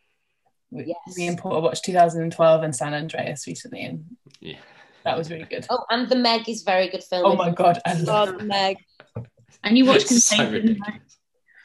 [0.72, 1.18] We, Yes.
[1.18, 4.06] me and Porter watched 2012 and San Andreas recently, and
[4.40, 4.58] Yeah.
[5.04, 5.66] that was really good.
[5.70, 7.26] oh, and the Meg is very good film.
[7.26, 8.38] Oh my god, I love.
[8.38, 8.78] God, Meg.
[9.64, 10.80] And you watch It's so Contagion.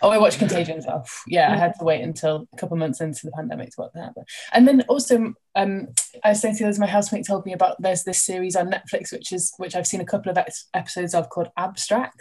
[0.03, 1.07] Oh, I watched Contagion as well.
[1.27, 4.13] Yeah, I had to wait until a couple months into the pandemic to watch that.
[4.15, 5.89] But- And then also, um,
[6.23, 9.11] I was saying to others, my housemate told me about there's this series on Netflix,
[9.11, 12.21] which is which I've seen a couple of ex- episodes of called Abstract,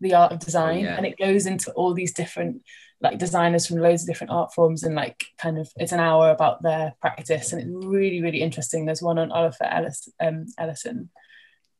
[0.00, 0.96] the art of design, yeah.
[0.96, 2.62] and it goes into all these different
[3.00, 6.30] like designers from loads of different art forms and like kind of it's an hour
[6.30, 8.86] about their practice and it's really really interesting.
[8.86, 11.10] There's one on Oliver Ellis, um, Ellison,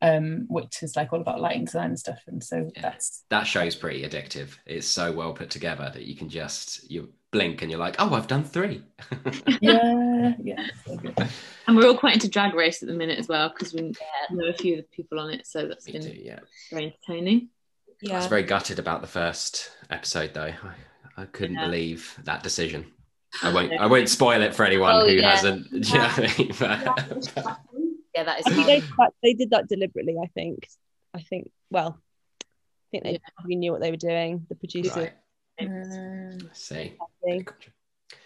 [0.03, 2.83] um, which is like all about lighting design and stuff, and so Yeah.
[2.83, 4.59] that's That show's pretty addictive.
[4.67, 8.15] It's so well put together that you can just you blink and you're like, oh,
[8.15, 8.83] I've done three.
[9.61, 10.67] yeah yeah.
[11.67, 13.93] And we're all quite into Drag Race at the minute as well because we
[14.31, 15.47] know a few of the people on it.
[15.47, 16.41] So that's Me been too, yeah.
[16.71, 17.49] very entertaining.
[18.03, 18.15] yeah.
[18.15, 20.53] I was very gutted about the first episode though.
[21.17, 21.67] I, I couldn't Yeah.
[21.67, 22.87] believe that decision.
[23.43, 25.31] I won't I won't spoil it for anyone Oh, who yeah.
[25.31, 25.71] hasn't.
[25.71, 26.53] Do you know what I mean?
[26.59, 27.59] But-
[28.15, 28.83] yeah, that is I think they,
[29.23, 30.17] they did that deliberately.
[30.23, 30.67] I think.
[31.13, 31.51] I think.
[31.71, 32.01] Well,
[32.43, 32.45] I
[32.91, 33.19] think they Yeah.
[33.37, 34.47] probably knew what they were doing.
[34.49, 35.01] The producer.
[35.01, 35.13] right.
[35.61, 36.55] Mm.
[36.57, 36.95] See.
[37.25, 37.47] thing.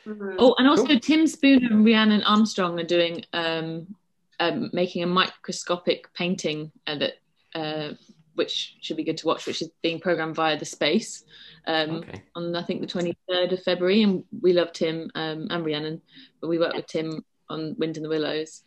[0.07, 0.36] Mhm.
[0.38, 1.01] Oh, and also Cool.
[1.01, 3.95] Tim Spooner and Rhiannon Armstrong are doing um,
[4.38, 7.14] um, making a microscopic painting that
[7.55, 7.93] uh,
[8.35, 11.24] which should be good to watch, which is being programmed via the space
[11.66, 12.22] um, Okay.
[12.35, 14.03] on I think the 23rd of February.
[14.03, 16.01] And we love Tim um, and Rhiannon,
[16.41, 18.62] but we worked with Tim on Wind in the Willows,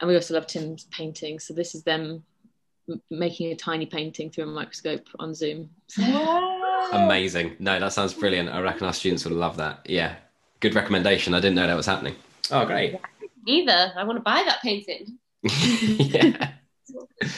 [0.00, 1.38] and we also love Tim's painting.
[1.38, 2.24] So this is them
[2.90, 5.70] m- making a tiny painting through a microscope on Zoom.
[6.92, 7.56] Amazing.
[7.58, 8.48] No, that sounds brilliant.
[8.48, 9.86] I reckon our students would love that.
[9.88, 10.16] Yeah.
[10.58, 11.34] Good recommendation.
[11.34, 12.16] I didn't know that was happening.
[12.50, 12.96] Oh, great.
[13.46, 13.92] Neither.
[13.96, 15.18] I want to buy that painting.
[15.42, 16.52] yeah.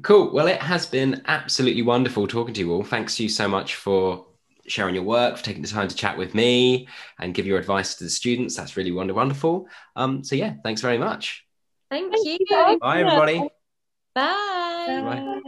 [0.00, 0.32] Cool.
[0.32, 2.82] Well, it has been absolutely wonderful talking to you all.
[2.82, 4.24] Thanks to you so much for
[4.66, 6.88] sharing your work, for taking the time to chat with me
[7.18, 8.56] and give your advice to the students.
[8.56, 9.68] That's really wonder wonderful.
[9.96, 11.44] Um, so yeah, thanks very much.
[11.90, 12.38] Thank, Thank you.
[12.40, 12.78] you.
[12.80, 13.38] Bye, everybody.
[14.14, 15.02] Bye.
[15.02, 15.42] Bye.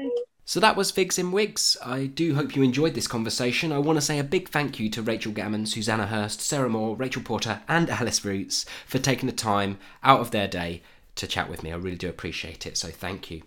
[0.45, 1.74] So that was Figs in Wigs.
[1.82, 3.72] I do hope you enjoyed this conversation.
[3.72, 6.97] I want to say a big thank you to Rachel Gammon, Susanna Hurst, Sarah Moore,
[6.97, 10.82] Rachel Porter, and Alice Roots for taking the time out of their day
[11.14, 11.72] to chat with me.
[11.72, 13.42] I really do appreciate it, so thank you.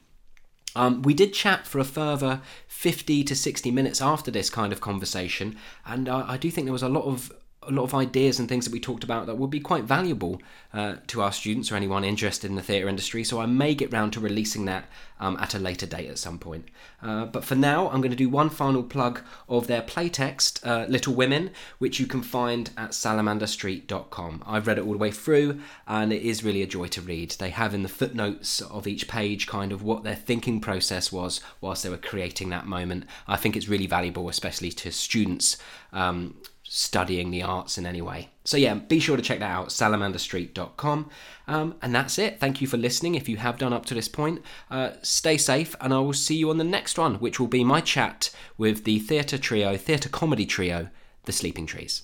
[0.77, 4.79] Um, we did chat for a further 50 to 60 minutes after this kind of
[4.79, 7.33] conversation, and uh, I do think there was a lot of
[7.67, 10.41] a lot of ideas and things that we talked about that would be quite valuable
[10.73, 13.23] uh, to our students or anyone interested in the theatre industry.
[13.23, 14.85] So I may get round to releasing that
[15.19, 16.67] um, at a later date at some point.
[17.01, 20.85] Uh, but for now, I'm going to do one final plug of their playtext, uh,
[20.87, 24.43] Little Women, which you can find at salamanderstreet.com.
[24.45, 27.31] I've read it all the way through, and it is really a joy to read.
[27.31, 31.41] They have in the footnotes of each page kind of what their thinking process was
[31.61, 33.05] whilst they were creating that moment.
[33.27, 35.57] I think it's really valuable, especially to students.
[35.93, 36.35] Um,
[36.69, 38.29] studying the arts in any way.
[38.43, 41.09] So, yeah, be sure to check that out, salamanderstreet.com.
[41.47, 42.39] Um, and that's it.
[42.39, 44.41] Thank you for listening if you have done up to this point.
[44.69, 47.63] Uh, stay safe, and I will see you on the next one, which will be
[47.63, 50.89] my chat with the theatre trio, theatre comedy trio,
[51.25, 52.03] The Sleeping Trees.